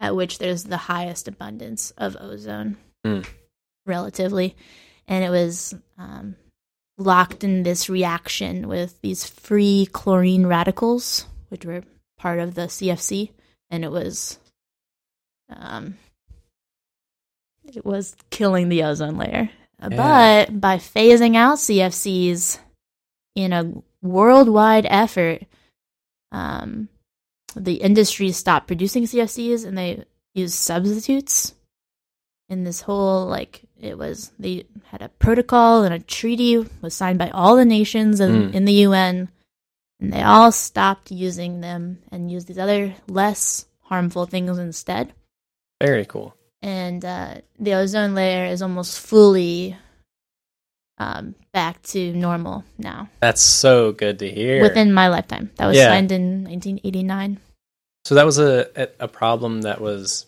at 0.00 0.16
which 0.16 0.38
there's 0.38 0.64
the 0.64 0.76
highest 0.76 1.28
abundance 1.28 1.90
of 1.92 2.16
ozone, 2.20 2.76
Mm. 3.06 3.26
relatively. 3.86 4.56
And 5.06 5.24
it 5.24 5.30
was 5.30 5.74
um, 5.96 6.36
locked 6.98 7.44
in 7.44 7.62
this 7.62 7.88
reaction 7.88 8.68
with 8.68 9.00
these 9.00 9.24
free 9.26 9.88
chlorine 9.92 10.46
radicals, 10.46 11.26
which 11.48 11.64
were 11.64 11.82
part 12.18 12.40
of 12.40 12.54
the 12.54 12.62
CFC, 12.68 13.30
and 13.70 13.84
it 13.84 13.90
was, 13.90 14.38
um, 15.48 15.96
it 17.64 17.84
was 17.84 18.16
killing 18.30 18.68
the 18.68 18.82
ozone 18.84 19.16
layer. 19.16 19.50
Yeah. 19.80 19.88
But 19.88 20.60
by 20.60 20.76
phasing 20.78 21.36
out 21.36 21.58
CFCs 21.58 22.58
in 23.36 23.52
a 23.52 23.72
worldwide 24.02 24.86
effort, 24.90 25.42
um, 26.32 26.88
the 27.56 27.74
industry 27.74 28.30
stopped 28.32 28.66
producing 28.66 29.04
CFCs 29.04 29.64
and 29.66 29.76
they 29.76 30.04
used 30.34 30.54
substitutes. 30.54 31.54
In 32.50 32.64
this 32.64 32.80
whole 32.80 33.26
like 33.26 33.62
it 33.78 33.98
was 33.98 34.32
they 34.38 34.64
had 34.86 35.02
a 35.02 35.10
protocol 35.10 35.84
and 35.84 35.92
a 35.92 35.98
treaty 35.98 36.56
was 36.80 36.94
signed 36.94 37.18
by 37.18 37.28
all 37.30 37.56
the 37.56 37.66
nations 37.66 38.20
in, 38.20 38.50
Mm. 38.50 38.54
in 38.54 38.64
the 38.64 38.72
UN, 38.86 39.28
and 40.00 40.12
they 40.12 40.22
all 40.22 40.50
stopped 40.50 41.10
using 41.10 41.60
them 41.60 41.98
and 42.10 42.30
used 42.30 42.46
these 42.48 42.58
other 42.58 42.94
less 43.06 43.66
harmful 43.82 44.24
things 44.24 44.56
instead. 44.58 45.12
Very 45.82 46.06
cool. 46.06 46.34
And 46.62 47.04
uh, 47.04 47.34
the 47.58 47.74
ozone 47.74 48.14
layer 48.14 48.46
is 48.46 48.62
almost 48.62 48.98
fully 48.98 49.76
um, 50.98 51.34
back 51.52 51.80
to 51.82 52.12
normal 52.12 52.64
now 52.78 53.08
That's 53.20 53.40
so 53.42 53.92
good 53.92 54.18
to 54.20 54.30
hear. 54.30 54.62
within 54.62 54.92
my 54.92 55.08
lifetime. 55.08 55.50
That 55.56 55.66
was 55.66 55.76
Yeah. 55.76 55.88
signed 55.88 56.10
in 56.12 56.44
1989. 56.44 57.38
so 58.04 58.14
that 58.14 58.26
was 58.26 58.38
a, 58.38 58.88
a 58.98 59.08
problem 59.08 59.62
that 59.62 59.80
was 59.80 60.26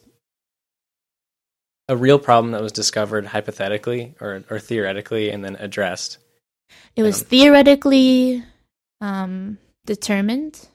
a 1.88 1.96
real 1.96 2.18
problem 2.18 2.52
that 2.52 2.62
was 2.62 2.72
discovered 2.72 3.26
hypothetically 3.26 4.14
or 4.20 4.44
or 4.50 4.59
theoretically 4.61 5.30
and 5.30 5.44
then 5.44 5.56
addressed. 5.56 6.18
It 6.94 7.02
was 7.02 7.20
Um, 7.22 7.26
theoretically 7.28 8.44
um, 9.00 9.59
determined. 9.87 10.68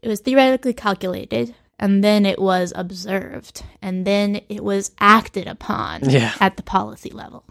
It 0.00 0.08
was 0.08 0.20
theoretically 0.20 0.72
calculated, 0.72 1.54
and 1.78 2.02
then 2.02 2.24
it 2.24 2.38
was 2.40 2.72
observed, 2.74 3.62
and 3.82 4.06
then 4.06 4.40
it 4.48 4.64
was 4.64 4.92
acted 4.98 5.46
upon 5.46 6.08
Yeah. 6.08 6.32
at 6.40 6.56
the 6.56 6.62
policy 6.62 7.10
level. 7.10 7.44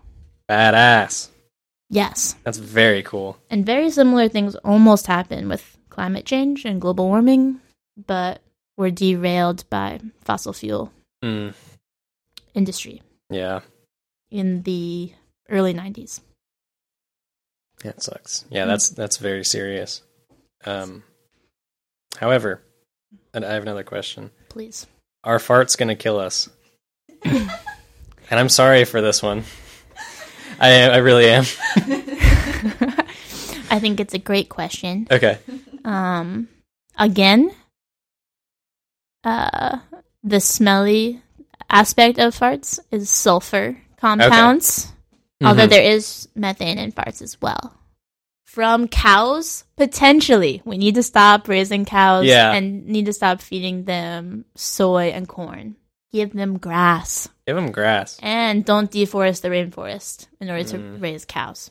Badass. 0.51 1.29
Yes, 1.89 2.35
That's 2.43 2.57
very 2.57 3.03
cool. 3.03 3.37
and 3.49 3.65
very 3.65 3.89
similar 3.89 4.27
things 4.27 4.55
almost 4.65 5.07
happen 5.07 5.47
with 5.47 5.77
climate 5.89 6.25
change 6.25 6.65
and 6.65 6.79
global 6.81 7.07
warming, 7.07 7.61
but 8.05 8.41
were 8.77 8.91
derailed 8.91 9.63
by 9.69 9.99
fossil 10.23 10.51
fuel 10.53 10.91
Mm, 11.23 11.53
industry 12.53 13.01
yeah. 13.29 13.59
in 14.29 14.63
the 14.63 15.13
early 15.49 15.73
90s. 15.73 16.19
That 17.83 18.01
sucks. 18.03 18.45
Yeah, 18.49 18.65
that's 18.65 18.89
that's 18.89 19.17
very 19.17 19.43
serious. 19.45 20.01
Um, 20.65 21.03
however, 22.17 22.61
and 23.33 23.43
I 23.45 23.53
have 23.53 23.63
another 23.63 23.83
question. 23.83 24.31
Please. 24.49 24.85
Are 25.23 25.39
farts 25.39 25.77
gonna 25.77 25.95
kill 25.95 26.19
us? 26.19 26.49
and 27.23 27.49
I'm 28.31 28.49
sorry 28.49 28.85
for 28.85 29.01
this 29.01 29.21
one. 29.23 29.43
I 30.61 30.89
I 30.89 30.97
really 30.97 31.27
am. 31.29 31.43
I 33.73 33.79
think 33.79 33.99
it's 33.99 34.13
a 34.13 34.19
great 34.19 34.49
question. 34.49 35.07
Okay. 35.09 35.39
Um, 35.85 36.47
again, 36.97 37.51
uh, 39.23 39.79
the 40.23 40.39
smelly 40.39 41.21
aspect 41.69 42.19
of 42.19 42.37
farts 42.37 42.79
is 42.91 43.09
sulfur 43.09 43.77
compounds, 43.97 44.91
although 45.43 45.67
Mhm. 45.67 45.69
there 45.69 45.83
is 45.95 46.27
methane 46.35 46.77
in 46.77 46.91
farts 46.91 47.21
as 47.21 47.39
well. 47.41 47.77
From 48.45 48.89
cows, 48.89 49.63
potentially. 49.77 50.61
We 50.65 50.77
need 50.77 50.95
to 50.95 51.03
stop 51.03 51.47
raising 51.47 51.85
cows 51.85 52.25
Yeah. 52.25 52.51
and 52.51 52.85
need 52.87 53.05
to 53.05 53.13
stop 53.13 53.41
feeding 53.41 53.85
them 53.85 54.43
soy 54.55 55.11
and 55.15 55.27
corn. 55.27 55.75
Give 56.11 56.33
them 56.33 56.57
grass. 56.57 57.29
Give 57.51 57.61
them 57.63 57.71
grass. 57.71 58.17
And 58.23 58.63
don't 58.65 58.89
deforest 58.89 59.41
the 59.41 59.49
rainforest 59.49 60.27
in 60.39 60.49
order 60.49 60.63
to 60.63 60.77
Mm. 60.77 61.01
raise 61.01 61.25
cows. 61.25 61.69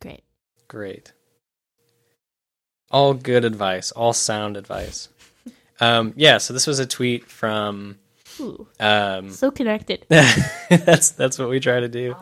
Great. 0.00 0.24
Great. 0.68 1.12
All 2.90 3.14
good 3.14 3.44
advice. 3.44 3.92
All 3.92 4.12
sound 4.12 4.56
advice. 4.56 5.08
Um, 5.82 6.12
yeah. 6.14 6.36
So 6.36 6.52
this 6.52 6.66
was 6.66 6.78
a 6.78 6.84
tweet 6.86 7.24
from. 7.24 7.98
Ooh, 8.38 8.68
Um, 8.78 9.30
so 9.30 9.50
connected. 9.50 10.04
that's 10.10 11.12
that's 11.12 11.38
what 11.38 11.48
we 11.48 11.58
try 11.58 11.80
to 11.80 11.88
do. 11.88 12.14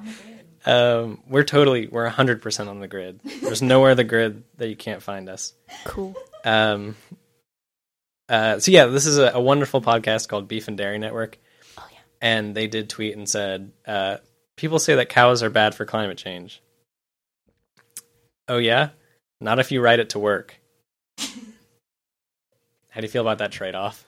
Um, 0.65 1.21
we're 1.29 1.43
totally 1.43 1.89
we're 1.89 2.07
hundred 2.09 2.41
percent 2.41 2.69
on 2.69 2.79
the 2.79 2.87
grid. 2.87 3.19
There's 3.43 3.61
nowhere 3.61 3.97
the 3.97 4.05
grid 4.05 4.45
that 4.59 4.69
you 4.69 4.77
can't 4.77 5.03
find 5.03 5.29
us. 5.29 5.55
Cool. 5.85 6.15
Um, 6.45 6.95
uh, 8.29 8.61
so 8.61 8.71
yeah, 8.71 8.87
this 8.87 9.07
is 9.07 9.19
a, 9.19 9.33
a 9.35 9.41
wonderful 9.41 9.83
podcast 9.83 10.29
called 10.29 10.47
Beef 10.47 10.69
and 10.69 10.79
Dairy 10.79 10.99
Network. 11.01 11.37
And 12.21 12.55
they 12.55 12.67
did 12.67 12.89
tweet 12.91 13.17
and 13.17 13.29
said, 13.29 13.73
uh, 13.87 14.17
"People 14.57 14.79
say 14.79 14.95
that 14.97 15.09
cows 15.09 15.43
are 15.43 15.51
bad 15.51 15.75
for 15.75 15.85
climate 15.85 16.19
change." 16.19 16.61
Oh 18.49 18.59
yeah, 18.59 18.91
not 19.41 19.59
if 19.59 19.71
you 19.71 19.81
ride 19.81 20.01
it 20.01 20.11
to 20.11 20.19
work. 20.19 20.55
How 21.19 23.01
do 23.01 23.03
you 23.03 23.09
feel 23.09 23.23
about 23.23 23.39
that 23.39 23.53
trade-off? 23.53 24.05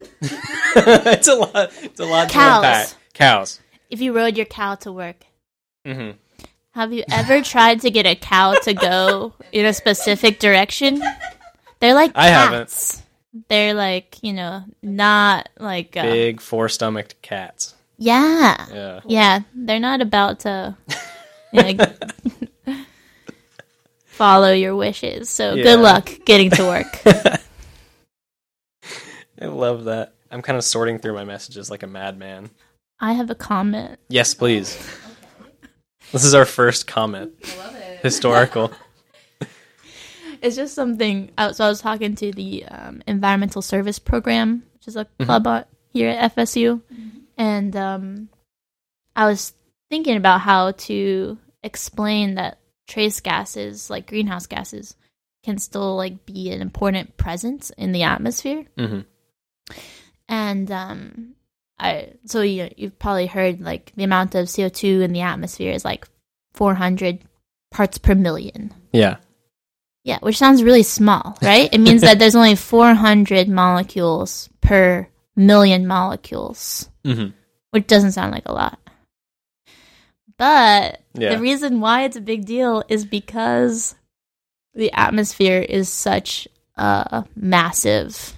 it's 0.20 1.28
a 1.28 1.34
lot. 1.34 1.72
It's 1.82 2.00
a 2.00 2.04
lot 2.04 2.28
to 2.28 2.34
Cows. 2.34 2.56
unpack. 2.64 2.88
Cows. 3.14 3.60
If 3.88 4.00
you 4.00 4.12
rode 4.14 4.36
your 4.36 4.46
cow 4.46 4.74
to 4.76 4.92
work, 4.92 5.24
hmm 5.86 6.10
Have 6.72 6.92
you 6.92 7.04
ever 7.10 7.42
tried 7.54 7.80
to 7.82 7.90
get 7.90 8.06
a 8.06 8.14
cow 8.14 8.54
to 8.54 8.74
go 8.74 9.34
in 9.52 9.66
a 9.66 9.72
specific 9.72 10.38
direction? 10.38 11.02
They're 11.80 11.94
like 11.94 12.12
I 12.14 12.28
haven't. 12.28 13.02
Cats. 13.32 13.44
They're 13.48 13.74
like, 13.74 14.18
you 14.22 14.32
know, 14.32 14.64
not 14.82 15.48
like 15.58 15.96
uh, 15.96 16.02
Big 16.02 16.40
four-stomached 16.40 17.20
cats. 17.22 17.74
yeah. 17.98 18.66
Yeah. 18.72 19.00
Yeah, 19.06 19.40
they're 19.54 19.80
not 19.80 20.00
about 20.00 20.40
to 20.40 20.76
you 21.52 21.62
know, 21.62 21.86
follow 24.06 24.52
your 24.52 24.76
wishes. 24.76 25.28
So 25.28 25.54
Yeah. 25.54 25.62
good 25.62 25.80
luck 25.80 26.10
getting 26.24 26.50
to 26.50 26.62
work. 26.64 27.02
I 29.40 29.46
love 29.46 29.84
that. 29.84 30.12
I'm 30.30 30.42
kind 30.42 30.58
of 30.58 30.64
sorting 30.64 30.98
through 30.98 31.14
my 31.14 31.24
messages 31.24 31.70
like 31.70 31.82
a 31.82 31.86
madman. 31.86 32.50
I 33.00 33.14
have 33.14 33.30
a 33.30 33.34
comment. 33.34 33.98
Yes, 34.08 34.34
please. 34.34 34.76
This 36.12 36.24
is 36.24 36.34
our 36.34 36.44
first 36.44 36.86
comment. 36.86 37.32
I 37.42 37.56
love 37.58 37.74
it. 37.76 38.00
Historical. 38.02 38.72
It's 40.42 40.56
just 40.56 40.74
something. 40.74 41.30
uh, 41.38 41.52
So 41.52 41.64
I 41.64 41.68
was 41.68 41.80
talking 41.80 42.14
to 42.16 42.32
the 42.32 42.64
um, 42.66 43.02
environmental 43.06 43.62
service 43.62 43.98
program, 43.98 44.62
which 44.74 44.88
is 44.88 44.96
a 44.96 45.06
club 45.22 45.46
uh, 45.46 45.64
here 45.92 46.08
at 46.08 46.34
FSU, 46.34 46.80
and 47.36 47.74
um, 47.76 48.28
I 49.16 49.26
was 49.26 49.52
thinking 49.90 50.16
about 50.16 50.40
how 50.40 50.72
to 50.72 51.38
explain 51.62 52.34
that 52.36 52.58
trace 52.86 53.20
gases, 53.20 53.90
like 53.90 54.06
greenhouse 54.08 54.46
gases, 54.46 54.96
can 55.44 55.58
still 55.58 55.96
like 55.96 56.24
be 56.26 56.50
an 56.50 56.60
important 56.62 57.16
presence 57.16 57.70
in 57.76 57.92
the 57.92 58.02
atmosphere. 58.04 58.64
hmm 58.78 59.00
And 60.28 60.70
um, 60.70 61.34
I 61.78 62.12
so 62.24 62.42
you 62.42 62.70
you've 62.76 62.98
probably 62.98 63.26
heard 63.26 63.60
like 63.60 63.92
the 63.96 64.04
amount 64.04 64.34
of 64.34 64.52
CO 64.54 64.68
two 64.68 65.00
in 65.02 65.12
the 65.12 65.22
atmosphere 65.22 65.72
is 65.72 65.84
like 65.84 66.06
400 66.54 67.20
parts 67.70 67.98
per 67.98 68.14
million. 68.14 68.72
Yeah. 68.92 69.16
Yeah, 70.04 70.18
which 70.20 70.38
sounds 70.38 70.62
really 70.62 70.82
small, 70.82 71.36
right? 71.42 71.68
It 71.72 71.78
means 71.78 72.00
that 72.02 72.18
there's 72.18 72.36
only 72.36 72.54
400 72.56 73.48
molecules 73.48 74.48
per 74.60 75.08
million 75.36 75.86
molecules, 75.86 76.88
hmm 77.04 77.28
which 77.72 77.86
doesn't 77.86 78.12
sound 78.12 78.32
like 78.32 78.46
a 78.46 78.52
lot. 78.52 78.78
But 80.36 81.00
Yeah. 81.14 81.34
the 81.34 81.40
reason 81.40 81.80
why 81.80 82.02
it's 82.04 82.16
a 82.16 82.20
big 82.20 82.44
deal 82.44 82.82
is 82.88 83.04
because 83.04 83.94
the 84.74 84.90
atmosphere 84.92 85.60
is 85.60 85.88
such 85.88 86.48
a 86.76 87.24
massive 87.36 88.34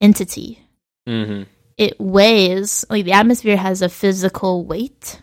entity. 0.00 0.60
Mm-hmm. 1.08 1.44
It 1.76 1.98
weighs 1.98 2.84
like 2.90 3.04
the 3.04 3.12
atmosphere 3.12 3.56
has 3.56 3.82
a 3.82 3.88
physical 3.88 4.64
weight. 4.64 5.22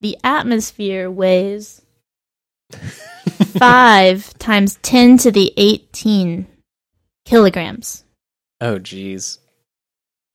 The 0.00 0.18
atmosphere 0.24 1.10
weighs 1.10 1.80
five 3.58 4.36
times 4.38 4.78
ten 4.82 5.18
to 5.18 5.30
the 5.30 5.52
eighteen 5.56 6.46
kilograms. 7.24 8.04
Oh, 8.60 8.78
geez. 8.78 9.38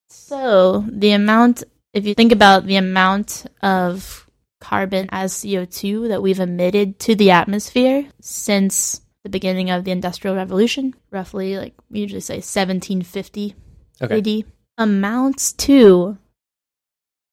So 0.09 0.83
the 0.89 1.11
amount, 1.11 1.63
if 1.93 2.05
you 2.05 2.13
think 2.13 2.31
about 2.31 2.65
the 2.65 2.75
amount 2.75 3.45
of 3.61 4.27
carbon 4.59 5.07
as 5.11 5.33
CO2 5.33 6.09
that 6.09 6.21
we've 6.21 6.39
emitted 6.39 6.99
to 6.99 7.15
the 7.15 7.31
atmosphere 7.31 8.07
since 8.19 9.01
the 9.23 9.29
beginning 9.29 9.69
of 9.69 9.83
the 9.83 9.91
Industrial 9.91 10.35
Revolution, 10.35 10.93
roughly 11.11 11.57
like 11.57 11.73
we 11.89 11.99
usually 12.01 12.21
say 12.21 12.35
1750 12.35 13.55
Okay. 14.01 14.17
AD, 14.17 14.45
amounts 14.77 15.53
to 15.53 16.17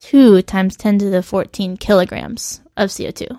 2 0.03 0.43
times 0.43 0.77
10 0.77 0.99
to 1.01 1.11
the 1.11 1.23
14 1.23 1.77
kilograms 1.77 2.61
of 2.77 2.91
CO2. 2.91 3.39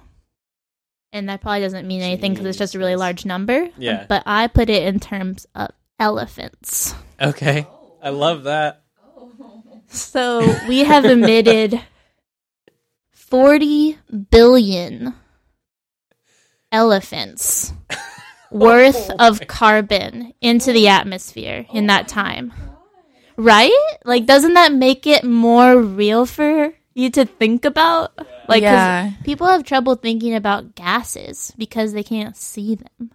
And 1.15 1.29
that 1.29 1.39
probably 1.39 1.61
doesn't 1.61 1.87
mean 1.87 2.01
anything 2.01 2.33
because 2.33 2.45
it's 2.45 2.57
just 2.57 2.75
a 2.75 2.77
really 2.77 2.97
large 2.97 3.25
number. 3.25 3.63
Um, 3.63 3.71
yeah. 3.77 4.05
But 4.09 4.23
I 4.25 4.47
put 4.47 4.69
it 4.69 4.83
in 4.83 4.99
terms 4.99 5.47
of 5.55 5.69
elephants. 5.97 6.93
Okay. 7.21 7.65
I 8.03 8.09
love 8.09 8.43
that. 8.43 8.83
So 9.87 10.41
we 10.67 10.79
have 10.79 11.05
emitted 11.05 11.81
40 13.11 13.97
billion 14.29 15.13
elephants 16.69 17.71
worth 18.51 19.09
oh 19.11 19.27
of 19.29 19.47
carbon 19.47 20.33
into 20.41 20.73
the 20.73 20.89
atmosphere 20.89 21.65
in 21.71 21.87
that 21.87 22.05
oh 22.05 22.13
time. 22.13 22.53
Right? 23.37 23.71
Like, 24.03 24.25
doesn't 24.25 24.55
that 24.55 24.73
make 24.73 25.07
it 25.07 25.23
more 25.23 25.79
real 25.79 26.25
for 26.25 26.73
you 26.95 27.09
to 27.11 27.25
think 27.25 27.65
about? 27.65 28.17
Like, 28.47 28.63
Yeah. 28.63 29.11
people 29.23 29.47
have 29.47 29.63
trouble 29.63 29.95
thinking 29.95 30.33
about 30.33 30.73
gases 30.75 31.53
because 31.57 31.93
they 31.93 32.03
can't 32.03 32.35
see 32.35 32.75
them. 32.75 33.11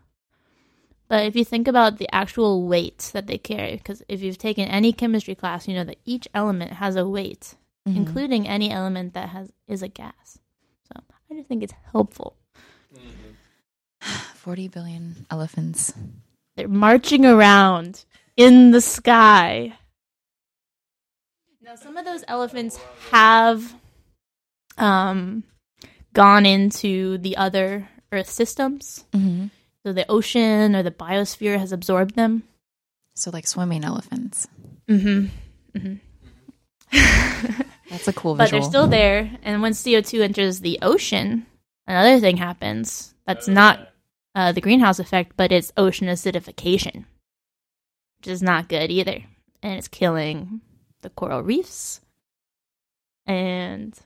But 1.08 1.24
if 1.26 1.34
you 1.34 1.44
think 1.44 1.66
about 1.66 1.98
the 1.98 2.08
actual 2.14 2.68
weight 2.68 3.10
that 3.14 3.26
they 3.26 3.38
carry, 3.38 3.76
because 3.76 4.02
if 4.08 4.22
you've 4.22 4.38
taken 4.38 4.68
any 4.68 4.92
chemistry 4.92 5.34
class, 5.34 5.66
you 5.66 5.74
know 5.74 5.82
that 5.84 5.98
each 6.04 6.28
element 6.34 6.74
has 6.74 6.94
a 6.94 7.08
weight, 7.08 7.56
Mhm. 7.88 7.96
including 7.96 8.46
any 8.46 8.70
element 8.70 9.14
that 9.14 9.30
has 9.30 9.50
is 9.66 9.82
a 9.82 9.88
gas. 9.88 10.38
So 10.86 11.00
I 11.30 11.34
just 11.34 11.48
think 11.48 11.64
it's 11.64 11.74
helpful. 11.90 12.36
40 14.34 14.68
billion 14.68 15.26
elephants. 15.30 15.92
They're 16.56 16.68
marching 16.68 17.24
around 17.26 18.04
in 18.36 18.70
the 18.70 18.80
sky. 18.80 19.74
Now, 21.70 21.76
some 21.76 21.96
of 21.96 22.04
those 22.04 22.24
elephants 22.26 22.80
have 23.12 23.76
um, 24.76 25.44
gone 26.12 26.44
into 26.44 27.18
the 27.18 27.36
other 27.36 27.88
Earth 28.10 28.28
systems. 28.28 29.04
Mm-hmm. 29.12 29.46
So 29.86 29.92
the 29.92 30.10
ocean 30.10 30.74
or 30.74 30.82
the 30.82 30.90
biosphere 30.90 31.60
has 31.60 31.70
absorbed 31.70 32.16
them. 32.16 32.42
So, 33.14 33.30
like 33.30 33.46
swimming 33.46 33.84
elephants. 33.84 34.48
Mm-hmm. 34.88 35.78
Mm-hmm. 35.78 37.62
That's 37.88 38.08
a 38.08 38.12
cool 38.14 38.34
but 38.34 38.50
they're 38.50 38.62
still 38.62 38.88
there. 38.88 39.30
And 39.44 39.62
when 39.62 39.70
CO2 39.70 40.22
enters 40.22 40.58
the 40.58 40.80
ocean, 40.82 41.46
another 41.86 42.18
thing 42.18 42.36
happens. 42.36 43.14
That's 43.28 43.46
not 43.46 43.92
uh, 44.34 44.50
the 44.50 44.60
greenhouse 44.60 44.98
effect, 44.98 45.36
but 45.36 45.52
it's 45.52 45.72
ocean 45.76 46.08
acidification, 46.08 47.04
which 48.18 48.26
is 48.26 48.42
not 48.42 48.68
good 48.68 48.90
either. 48.90 49.22
And 49.62 49.78
it's 49.78 49.86
killing 49.86 50.62
the 51.02 51.10
coral 51.10 51.42
reefs 51.42 52.00
and 53.26 53.98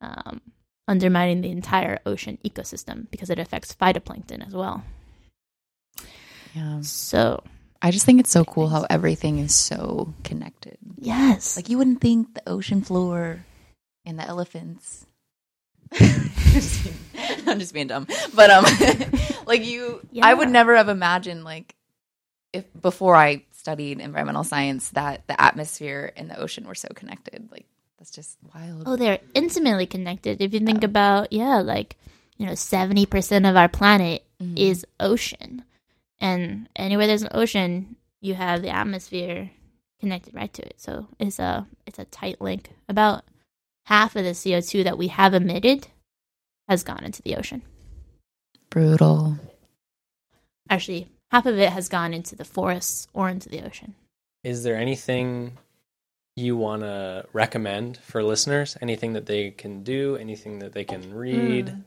um, 0.00 0.40
undermining 0.88 1.40
the 1.40 1.50
entire 1.50 2.00
ocean 2.06 2.38
ecosystem 2.44 3.10
because 3.10 3.30
it 3.30 3.38
affects 3.38 3.74
phytoplankton 3.74 4.46
as 4.46 4.54
well. 4.54 4.84
Yeah. 6.54 6.80
So, 6.82 7.42
I 7.80 7.90
just 7.90 8.06
think 8.06 8.20
it's 8.20 8.30
so 8.30 8.44
cool 8.44 8.68
how 8.68 8.86
everything 8.88 9.38
is 9.38 9.54
so 9.54 10.14
connected. 10.22 10.78
yes. 10.98 11.56
Like 11.56 11.68
you 11.68 11.78
wouldn't 11.78 12.00
think 12.00 12.34
the 12.34 12.48
ocean 12.48 12.82
floor 12.82 13.44
and 14.04 14.18
the 14.18 14.26
elephants. 14.26 15.06
I'm, 16.00 16.30
just 16.52 16.84
being, 16.84 17.48
I'm 17.48 17.58
just 17.58 17.74
being 17.74 17.86
dumb, 17.88 18.06
but 18.34 18.50
um, 18.50 18.64
like 19.46 19.64
you, 19.64 20.00
I 20.22 20.32
would 20.32 20.48
never 20.48 20.76
have 20.76 20.88
imagined 20.88 21.44
like 21.44 21.74
if 22.52 22.64
before 22.80 23.16
I 23.16 23.42
studied 23.62 24.00
environmental 24.00 24.42
science 24.42 24.90
that 24.90 25.24
the 25.28 25.40
atmosphere 25.40 26.12
and 26.16 26.28
the 26.28 26.36
ocean 26.38 26.66
were 26.66 26.74
so 26.74 26.88
connected. 26.96 27.48
Like 27.52 27.66
that's 27.98 28.10
just 28.10 28.36
wild. 28.52 28.82
Oh, 28.86 28.96
they're 28.96 29.20
intimately 29.34 29.86
connected. 29.86 30.40
If 30.42 30.52
you 30.52 30.58
think 30.60 30.82
about, 30.82 31.32
yeah, 31.32 31.58
like, 31.60 31.96
you 32.38 32.46
know, 32.46 32.52
70% 32.54 33.48
of 33.48 33.54
our 33.56 33.68
planet 33.68 34.24
Mhm. 34.42 34.58
is 34.58 34.84
ocean. 34.98 35.64
And 36.18 36.68
anywhere 36.74 37.06
there's 37.06 37.22
an 37.22 37.28
ocean, 37.32 37.94
you 38.20 38.34
have 38.34 38.62
the 38.62 38.70
atmosphere 38.70 39.50
connected 40.00 40.34
right 40.34 40.52
to 40.54 40.62
it. 40.66 40.80
So 40.80 41.06
it's 41.20 41.38
a 41.38 41.64
it's 41.86 42.00
a 42.00 42.04
tight 42.06 42.40
link. 42.40 42.70
About 42.88 43.22
half 43.86 44.16
of 44.16 44.24
the 44.24 44.34
CO2 44.34 44.82
that 44.84 44.98
we 44.98 45.06
have 45.08 45.34
emitted 45.34 45.86
has 46.68 46.82
gone 46.82 47.04
into 47.04 47.22
the 47.22 47.36
ocean. 47.36 47.62
brutal. 48.70 49.36
Actually, 50.70 51.06
half 51.32 51.46
of 51.46 51.58
it 51.58 51.70
has 51.70 51.88
gone 51.88 52.14
into 52.14 52.36
the 52.36 52.44
forests 52.44 53.08
or 53.12 53.28
into 53.28 53.48
the 53.48 53.64
ocean. 53.64 53.94
Is 54.44 54.62
there 54.62 54.76
anything 54.76 55.58
you 56.36 56.56
want 56.56 56.82
to 56.82 57.26
recommend 57.32 57.96
for 57.98 58.22
listeners? 58.22 58.76
Anything 58.80 59.14
that 59.14 59.26
they 59.26 59.50
can 59.50 59.82
do? 59.82 60.16
Anything 60.16 60.60
that 60.60 60.72
they 60.72 60.84
can 60.84 61.14
read? 61.14 61.66
Mm. 61.66 61.82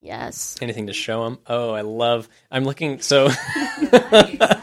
Yes. 0.00 0.56
Anything 0.60 0.86
to 0.88 0.92
show 0.92 1.24
them? 1.24 1.38
Oh, 1.46 1.70
I 1.72 1.82
love. 1.82 2.28
I'm 2.50 2.64
looking. 2.64 3.00
So. 3.00 3.28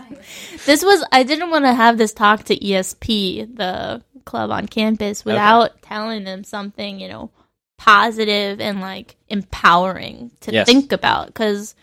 This 0.66 0.84
was 0.84 1.04
I 1.12 1.24
didn't 1.24 1.50
want 1.50 1.66
to 1.66 1.74
have 1.74 1.98
this 1.98 2.14
talk 2.14 2.44
to 2.44 2.56
ESP, 2.58 3.56
the 3.56 4.04
club 4.26 4.52
on 4.52 4.68
campus, 4.68 5.26
without 5.26 5.82
telling 5.82 6.26
them 6.26 6.44
something, 6.44 7.00
you 7.00 7.08
know, 7.08 7.32
positive 7.78 8.60
and 8.60 8.82
like 8.82 9.16
empowering 9.30 10.32
to 10.42 10.52
Yes. 10.52 10.68
think 10.68 10.92
about 10.92 11.28
because 11.28 11.74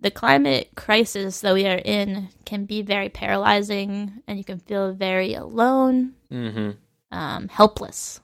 the 0.00 0.10
climate 0.10 0.70
crisis 0.76 1.40
that 1.40 1.54
we 1.54 1.66
are 1.66 1.80
in 1.84 2.28
can 2.44 2.64
be 2.64 2.82
very 2.82 3.08
paralyzing 3.08 4.22
and 4.26 4.38
you 4.38 4.44
can 4.44 4.58
feel 4.58 4.92
very 4.92 5.34
alone, 5.34 6.14
hmm 6.30 6.70
um, 7.10 7.48
helpless. 7.48 8.20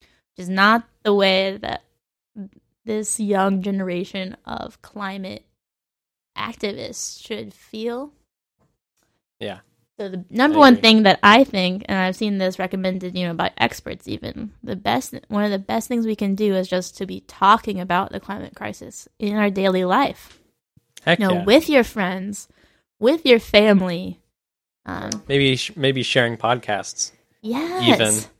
Which 0.00 0.44
is 0.44 0.48
not 0.48 0.88
the 1.02 1.14
way 1.14 1.56
that 1.56 1.82
this 2.84 3.20
young 3.20 3.62
generation 3.62 4.36
of 4.44 4.80
climate 4.82 5.44
activists 6.36 7.24
should 7.24 7.52
feel. 7.52 8.12
Yeah. 9.38 9.60
So 9.98 10.08
the 10.08 10.24
number 10.30 10.58
one 10.58 10.76
thing 10.76 11.02
that 11.02 11.18
I 11.22 11.44
think, 11.44 11.84
and 11.86 11.98
I've 11.98 12.16
seen 12.16 12.38
this 12.38 12.58
recommended, 12.58 13.18
you 13.18 13.26
know, 13.26 13.34
by 13.34 13.52
experts 13.58 14.08
even, 14.08 14.52
the 14.62 14.76
best 14.76 15.14
one 15.28 15.44
of 15.44 15.50
the 15.50 15.58
best 15.58 15.88
things 15.88 16.06
we 16.06 16.16
can 16.16 16.34
do 16.34 16.54
is 16.54 16.68
just 16.68 16.96
to 16.98 17.06
be 17.06 17.20
talking 17.20 17.80
about 17.80 18.10
the 18.10 18.20
climate 18.20 18.54
crisis 18.54 19.08
in 19.18 19.36
our 19.36 19.50
daily 19.50 19.84
life. 19.84 20.39
Heck 21.04 21.18
You 21.18 21.28
know, 21.28 21.34
yeah. 21.34 21.44
with 21.44 21.68
your 21.68 21.84
friends, 21.84 22.48
with 22.98 23.24
your 23.26 23.38
family. 23.40 24.20
Um, 24.86 25.10
maybe 25.28 25.56
sh- 25.56 25.72
maybe 25.76 26.02
sharing 26.02 26.36
podcasts. 26.36 27.12
yes. 27.42 28.00
Even. 28.00 28.30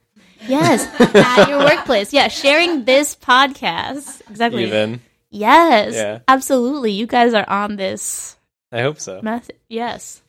Yes. 0.48 0.86
At 1.14 1.48
your 1.48 1.58
workplace. 1.60 2.12
Yeah. 2.12 2.28
Sharing 2.28 2.84
this 2.84 3.14
podcast. 3.14 4.22
Exactly. 4.30 4.64
Even. 4.64 5.00
Yes. 5.30 5.94
Yeah. 5.94 6.20
Absolutely. 6.26 6.92
You 6.92 7.06
guys 7.06 7.34
are 7.34 7.48
on 7.48 7.76
this 7.76 8.36
I 8.72 8.80
hope 8.80 8.98
so. 9.00 9.20
method. 9.22 9.56
Yes. 9.68 10.22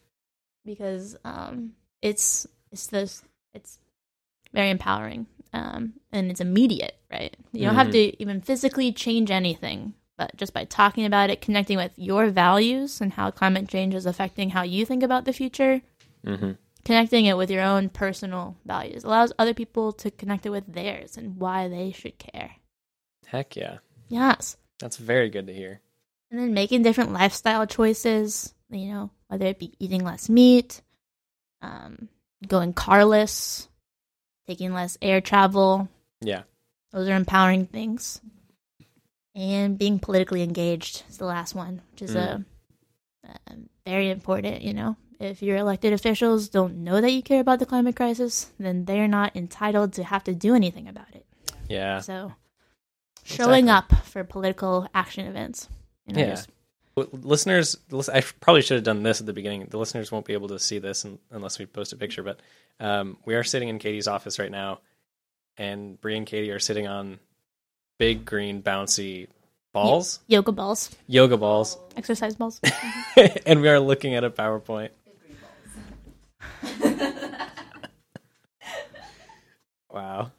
Because 0.65 1.15
um 1.23 1.73
it's 2.01 2.45
it's 2.71 2.87
this 2.87 3.23
it's 3.53 3.79
very 4.53 4.69
empowering. 4.69 5.27
Um 5.53 5.93
and 6.11 6.29
it's 6.29 6.41
immediate, 6.41 6.95
right? 7.11 7.35
You 7.53 7.65
don't 7.65 7.75
have 7.75 7.87
Mhm. 7.87 7.91
to 7.93 8.21
even 8.21 8.41
physically 8.41 8.91
change 8.91 9.31
anything, 9.31 9.93
but 10.21 10.37
just 10.37 10.53
by 10.53 10.65
talking 10.65 11.05
about 11.05 11.31
it, 11.31 11.41
connecting 11.41 11.77
with 11.77 11.91
your 11.95 12.29
values 12.29 13.01
and 13.01 13.11
how 13.13 13.31
climate 13.31 13.67
change 13.67 13.95
is 13.95 14.05
affecting 14.05 14.51
how 14.51 14.61
you 14.61 14.85
think 14.85 15.01
about 15.01 15.25
the 15.25 15.33
future, 15.33 15.81
hmm 16.23 16.51
connecting 16.83 17.25
it 17.25 17.37
with 17.37 17.51
your 17.51 17.61
own 17.61 17.89
personal 17.89 18.57
values 18.65 19.03
allows 19.03 19.31
other 19.37 19.53
people 19.53 19.93
to 19.93 20.09
connect 20.09 20.47
it 20.47 20.49
with 20.49 20.65
theirs 20.73 21.15
and 21.15 21.37
why 21.37 21.67
they 21.67 21.91
should 21.91 22.17
care. 22.17 22.55
Heck 23.27 23.55
yeah. 23.55 23.77
Yes. 24.09 24.57
That's 24.79 24.97
very 24.97 25.29
good 25.29 25.45
to 25.45 25.53
hear. 25.53 25.79
And 26.31 26.39
then 26.39 26.55
making 26.55 26.81
different 26.81 27.13
lifestyle 27.13 27.67
choices, 27.67 28.55
you 28.71 28.91
know, 28.91 29.11
whether 29.27 29.45
it 29.45 29.59
be 29.59 29.75
eating 29.77 30.03
less 30.03 30.27
meat, 30.27 30.81
um, 31.61 32.09
going 32.47 32.73
carless, 32.73 33.69
taking 34.47 34.73
less 34.73 34.97
air 35.03 35.21
travel. 35.21 35.87
Yeah. 36.19 36.43
Those 36.91 37.07
are 37.09 37.15
empowering 37.15 37.67
things. 37.67 38.21
And 39.33 39.77
being 39.77 39.99
politically 39.99 40.41
engaged 40.43 41.03
is 41.09 41.17
the 41.17 41.25
last 41.25 41.55
one, 41.55 41.81
which 41.91 42.01
is 42.01 42.15
a 42.15 42.43
Um, 43.23 43.69
very 43.85 44.09
important, 44.09 44.61
you 44.61 44.73
know. 44.73 44.97
If 45.19 45.41
your 45.43 45.57
elected 45.57 45.93
officials 45.93 46.49
don't 46.49 46.83
know 46.83 46.99
that 46.99 47.11
you 47.11 47.21
care 47.21 47.39
about 47.39 47.59
the 47.59 47.65
climate 47.65 47.95
crisis, 47.95 48.51
then 48.59 48.85
they're 48.85 49.07
not 49.07 49.35
entitled 49.35 49.93
to 49.93 50.03
have 50.03 50.23
to 50.25 50.33
do 50.33 50.55
anything 50.55 50.87
about 50.87 51.13
it. 51.13 51.25
Yeah. 51.69 51.99
So, 51.99 52.33
showing 53.23 53.65
Exactly. 53.65 53.97
up 53.97 54.05
for 54.05 54.23
political 54.23 54.87
action 54.93 55.27
events. 55.27 55.69
You 56.07 56.15
know, 56.15 56.19
Yeah. 56.21 56.29
just- 56.31 56.49
listeners, 57.13 57.77
I 58.11 58.21
probably 58.41 58.63
should 58.63 58.75
have 58.75 58.83
done 58.83 59.03
this 59.03 59.21
at 59.21 59.27
the 59.27 59.33
beginning. 59.33 59.65
The 59.67 59.77
listeners 59.77 60.11
won't 60.11 60.25
be 60.25 60.33
able 60.33 60.49
to 60.49 60.59
see 60.59 60.79
this 60.79 61.05
unless 61.29 61.57
we 61.59 61.65
post 61.65 61.93
a 61.93 61.95
picture. 61.95 62.23
But 62.23 62.39
um, 62.79 63.17
we 63.23 63.35
are 63.35 63.43
sitting 63.43 63.69
in 63.69 63.79
Katie's 63.79 64.07
office 64.07 64.39
right 64.39 64.51
now, 64.51 64.81
and 65.57 66.01
Bree 66.01 66.17
and 66.17 66.25
Katie 66.27 66.51
are 66.51 66.59
sitting 66.59 66.87
on 66.87 67.19
big 68.01 68.25
green 68.25 68.63
bouncy 68.63 69.27
balls, 69.73 70.21
yoga 70.25 70.51
balls, 70.51 70.89
yoga 71.05 71.37
balls, 71.37 71.77
exercise 71.95 72.33
balls. 72.33 72.59
and 73.45 73.61
we 73.61 73.69
are 73.69 73.79
looking 73.79 74.15
at 74.15 74.23
a 74.23 74.31
PowerPoint. 74.31 74.89
wow, 79.91 80.31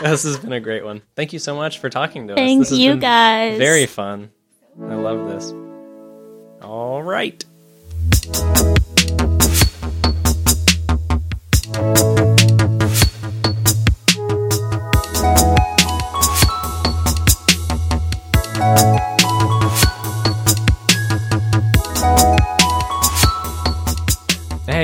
this 0.00 0.22
has 0.22 0.38
been 0.38 0.52
a 0.52 0.60
great 0.60 0.84
one. 0.84 1.02
Thank 1.16 1.32
you 1.32 1.40
so 1.40 1.56
much 1.56 1.80
for 1.80 1.90
talking 1.90 2.28
to 2.28 2.34
us. 2.34 2.38
Thank 2.38 2.70
you 2.70 2.94
guys. 2.94 3.58
Very 3.58 3.86
fun. 3.86 4.30
I 4.80 4.94
love 4.94 5.28
this. 5.28 5.52
All 6.62 7.02
right. 7.02 7.44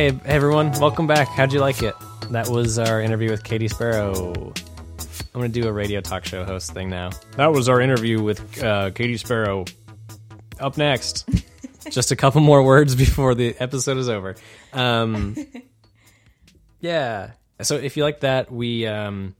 Hey, 0.06 0.12
hey 0.12 0.34
everyone, 0.36 0.70
welcome 0.78 1.08
back. 1.08 1.26
How'd 1.26 1.52
you 1.52 1.58
like 1.58 1.82
it? 1.82 1.92
That 2.30 2.48
was 2.48 2.78
our 2.78 3.00
interview 3.00 3.28
with 3.28 3.42
Katie 3.42 3.66
Sparrow. 3.66 4.14
I'm 4.14 5.40
going 5.40 5.50
to 5.50 5.60
do 5.60 5.66
a 5.66 5.72
radio 5.72 6.00
talk 6.00 6.24
show 6.24 6.44
host 6.44 6.72
thing 6.72 6.88
now. 6.88 7.10
That 7.36 7.50
was 7.50 7.68
our 7.68 7.80
interview 7.80 8.22
with 8.22 8.62
uh, 8.62 8.92
Katie 8.92 9.16
Sparrow. 9.16 9.64
Up 10.60 10.76
next, 10.76 11.28
just 11.90 12.12
a 12.12 12.14
couple 12.14 12.40
more 12.40 12.62
words 12.62 12.94
before 12.94 13.34
the 13.34 13.56
episode 13.58 13.96
is 13.96 14.08
over. 14.08 14.36
Um, 14.72 15.36
yeah. 16.80 17.32
So 17.62 17.74
if 17.74 17.96
you 17.96 18.04
like 18.04 18.20
that, 18.20 18.52
we 18.52 18.86
um, 18.86 19.34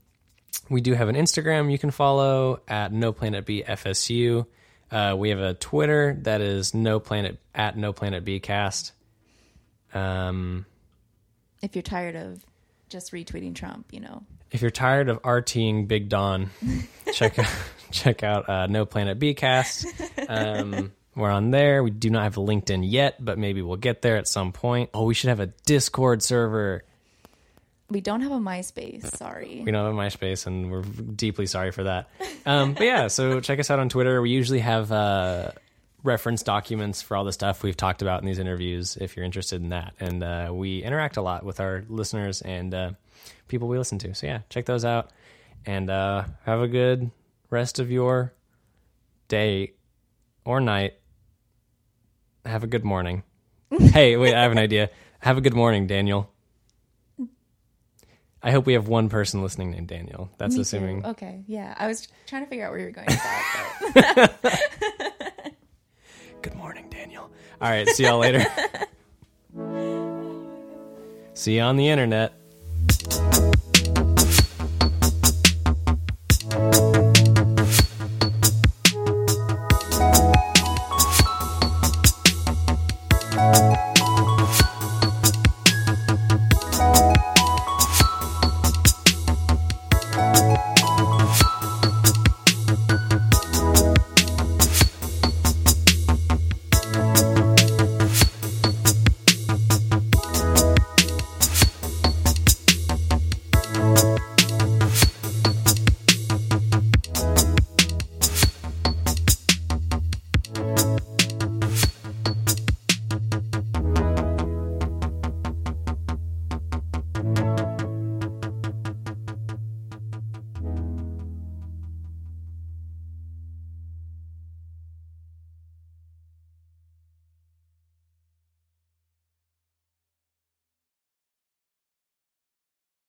we 0.69 0.81
do 0.81 0.95
have 0.95 1.07
an 1.07 1.15
Instagram 1.15 1.71
you 1.71 1.79
can 1.79 1.91
follow 1.91 2.59
at 2.67 2.91
No 2.91 3.13
Planet 3.13 3.45
B 3.45 3.63
FSU. 3.65 4.45
Uh, 4.91 5.15
we 5.17 5.29
have 5.29 5.39
a 5.39 5.53
Twitter 5.53 6.17
that 6.23 6.41
is 6.41 6.73
No 6.73 6.99
Planet 6.99 7.39
at 7.55 7.77
No 7.77 7.93
Planet 7.93 8.25
B 8.25 8.41
Cast. 8.41 8.91
Um, 9.93 10.65
If 11.61 11.75
you're 11.75 11.81
tired 11.83 12.15
of 12.15 12.43
just 12.89 13.11
retweeting 13.11 13.55
Trump, 13.55 13.87
you 13.91 13.99
know, 13.99 14.23
if 14.51 14.61
you're 14.61 14.71
tired 14.71 15.09
of 15.09 15.21
RTing 15.23 15.87
Big 15.87 16.07
Don, 16.09 16.49
check 17.13 17.37
out 17.39 17.47
check 17.91 18.23
out 18.23 18.47
uh, 18.49 18.67
No 18.67 18.85
Planet 18.85 19.19
B 19.19 19.33
Cast. 19.33 19.85
Um, 20.27 20.91
we're 21.15 21.31
on 21.31 21.51
there. 21.51 21.83
We 21.83 21.89
do 21.91 22.09
not 22.09 22.23
have 22.23 22.37
a 22.37 22.41
LinkedIn 22.41 22.89
yet, 22.89 23.23
but 23.23 23.37
maybe 23.37 23.61
we'll 23.61 23.75
get 23.77 24.01
there 24.01 24.17
at 24.17 24.27
some 24.27 24.51
point. 24.53 24.89
Oh, 24.93 25.05
we 25.05 25.13
should 25.15 25.29
have 25.29 25.39
a 25.39 25.47
Discord 25.65 26.21
server. 26.21 26.83
we 27.89 28.01
don't 28.01 28.21
have 28.21 28.31
a 28.31 28.37
MySpace. 28.39 29.05
Sorry. 29.17 29.63
We 29.65 29.71
don't 29.71 29.83
have 29.85 29.93
a 29.93 29.97
MySpace, 29.97 30.45
and 30.47 30.71
we're 30.71 30.83
deeply 30.83 31.47
sorry 31.47 31.71
for 31.71 31.83
that. 31.85 32.09
Um, 32.45 32.73
but 32.73 32.83
yeah, 32.83 33.07
so 33.07 33.39
check 33.41 33.59
us 33.59 33.71
out 33.71 33.79
on 33.79 33.89
Twitter. 33.89 34.21
We 34.21 34.29
usually 34.29 34.59
have 34.59 34.91
uh, 34.91 35.51
reference 36.07 36.41
documents 36.41 37.01
for 37.03 37.15
all 37.15 37.23
the 37.23 37.31
stuff 37.31 37.61
we've 37.61 37.77
talked 37.77 38.01
about 38.01 38.21
in 38.21 38.25
these 38.25 38.39
interviews 38.39 38.97
if 38.99 39.15
you're 39.15 39.25
interested 39.25 39.61
in 39.61 39.69
that. 39.69 39.93
And 39.99 40.23
uh, 40.23 40.49
we 40.51 40.81
interact 40.81 41.17
a 41.17 41.21
lot 41.21 41.43
with 41.43 41.59
our 41.59 41.83
listeners 41.87 42.41
and 42.41 42.73
uh, 42.73 42.91
people 43.47 43.67
we 43.67 43.77
listen 43.77 43.99
to. 43.99 44.15
So 44.15 44.25
yeah, 44.25 44.39
check 44.49 44.65
those 44.65 44.85
out 44.85 45.11
and 45.65 45.89
uh, 45.89 46.23
have 46.45 46.61
a 46.61 46.67
good 46.67 47.11
rest 47.49 47.77
of 47.77 47.91
your 47.91 48.33
day 49.27 49.73
or 50.45 50.59
night. 50.59 50.95
Have 52.45 52.63
a 52.63 52.67
good 52.67 52.85
morning. 52.85 53.23
hey, 53.69 54.15
wait, 54.15 54.33
I 54.33 54.41
have 54.41 54.53
an 54.53 54.57
idea. 54.57 54.89
Have 55.19 55.37
a 55.37 55.41
good 55.41 55.53
morning, 55.53 55.87
Daniel. 55.87 56.31
I 58.41 58.51
hope 58.51 58.65
we 58.65 58.73
have 58.73 58.87
one 58.87 59.09
person 59.09 59.41
listening 59.41 59.71
named 59.71 59.87
Daniel. 59.87 60.29
That's 60.37 60.53
Me 60.53 60.57
too. 60.57 60.61
assuming. 60.61 61.05
Okay, 61.05 61.43
yeah. 61.47 61.75
I 61.77 61.87
was 61.87 62.07
trying 62.27 62.43
to 62.43 62.49
figure 62.49 62.65
out 62.65 62.71
where 62.71 62.79
you 62.79 62.85
were 62.85 62.91
going 62.91 63.07
with 63.07 63.93
that. 63.93 65.13
All 67.61 67.69
right, 67.69 67.87
see 67.89 68.03
y'all 68.03 68.19
later. 68.19 68.45
see 71.33 71.55
you 71.55 71.61
on 71.61 71.77
the 71.77 71.89
internet. 71.89 72.36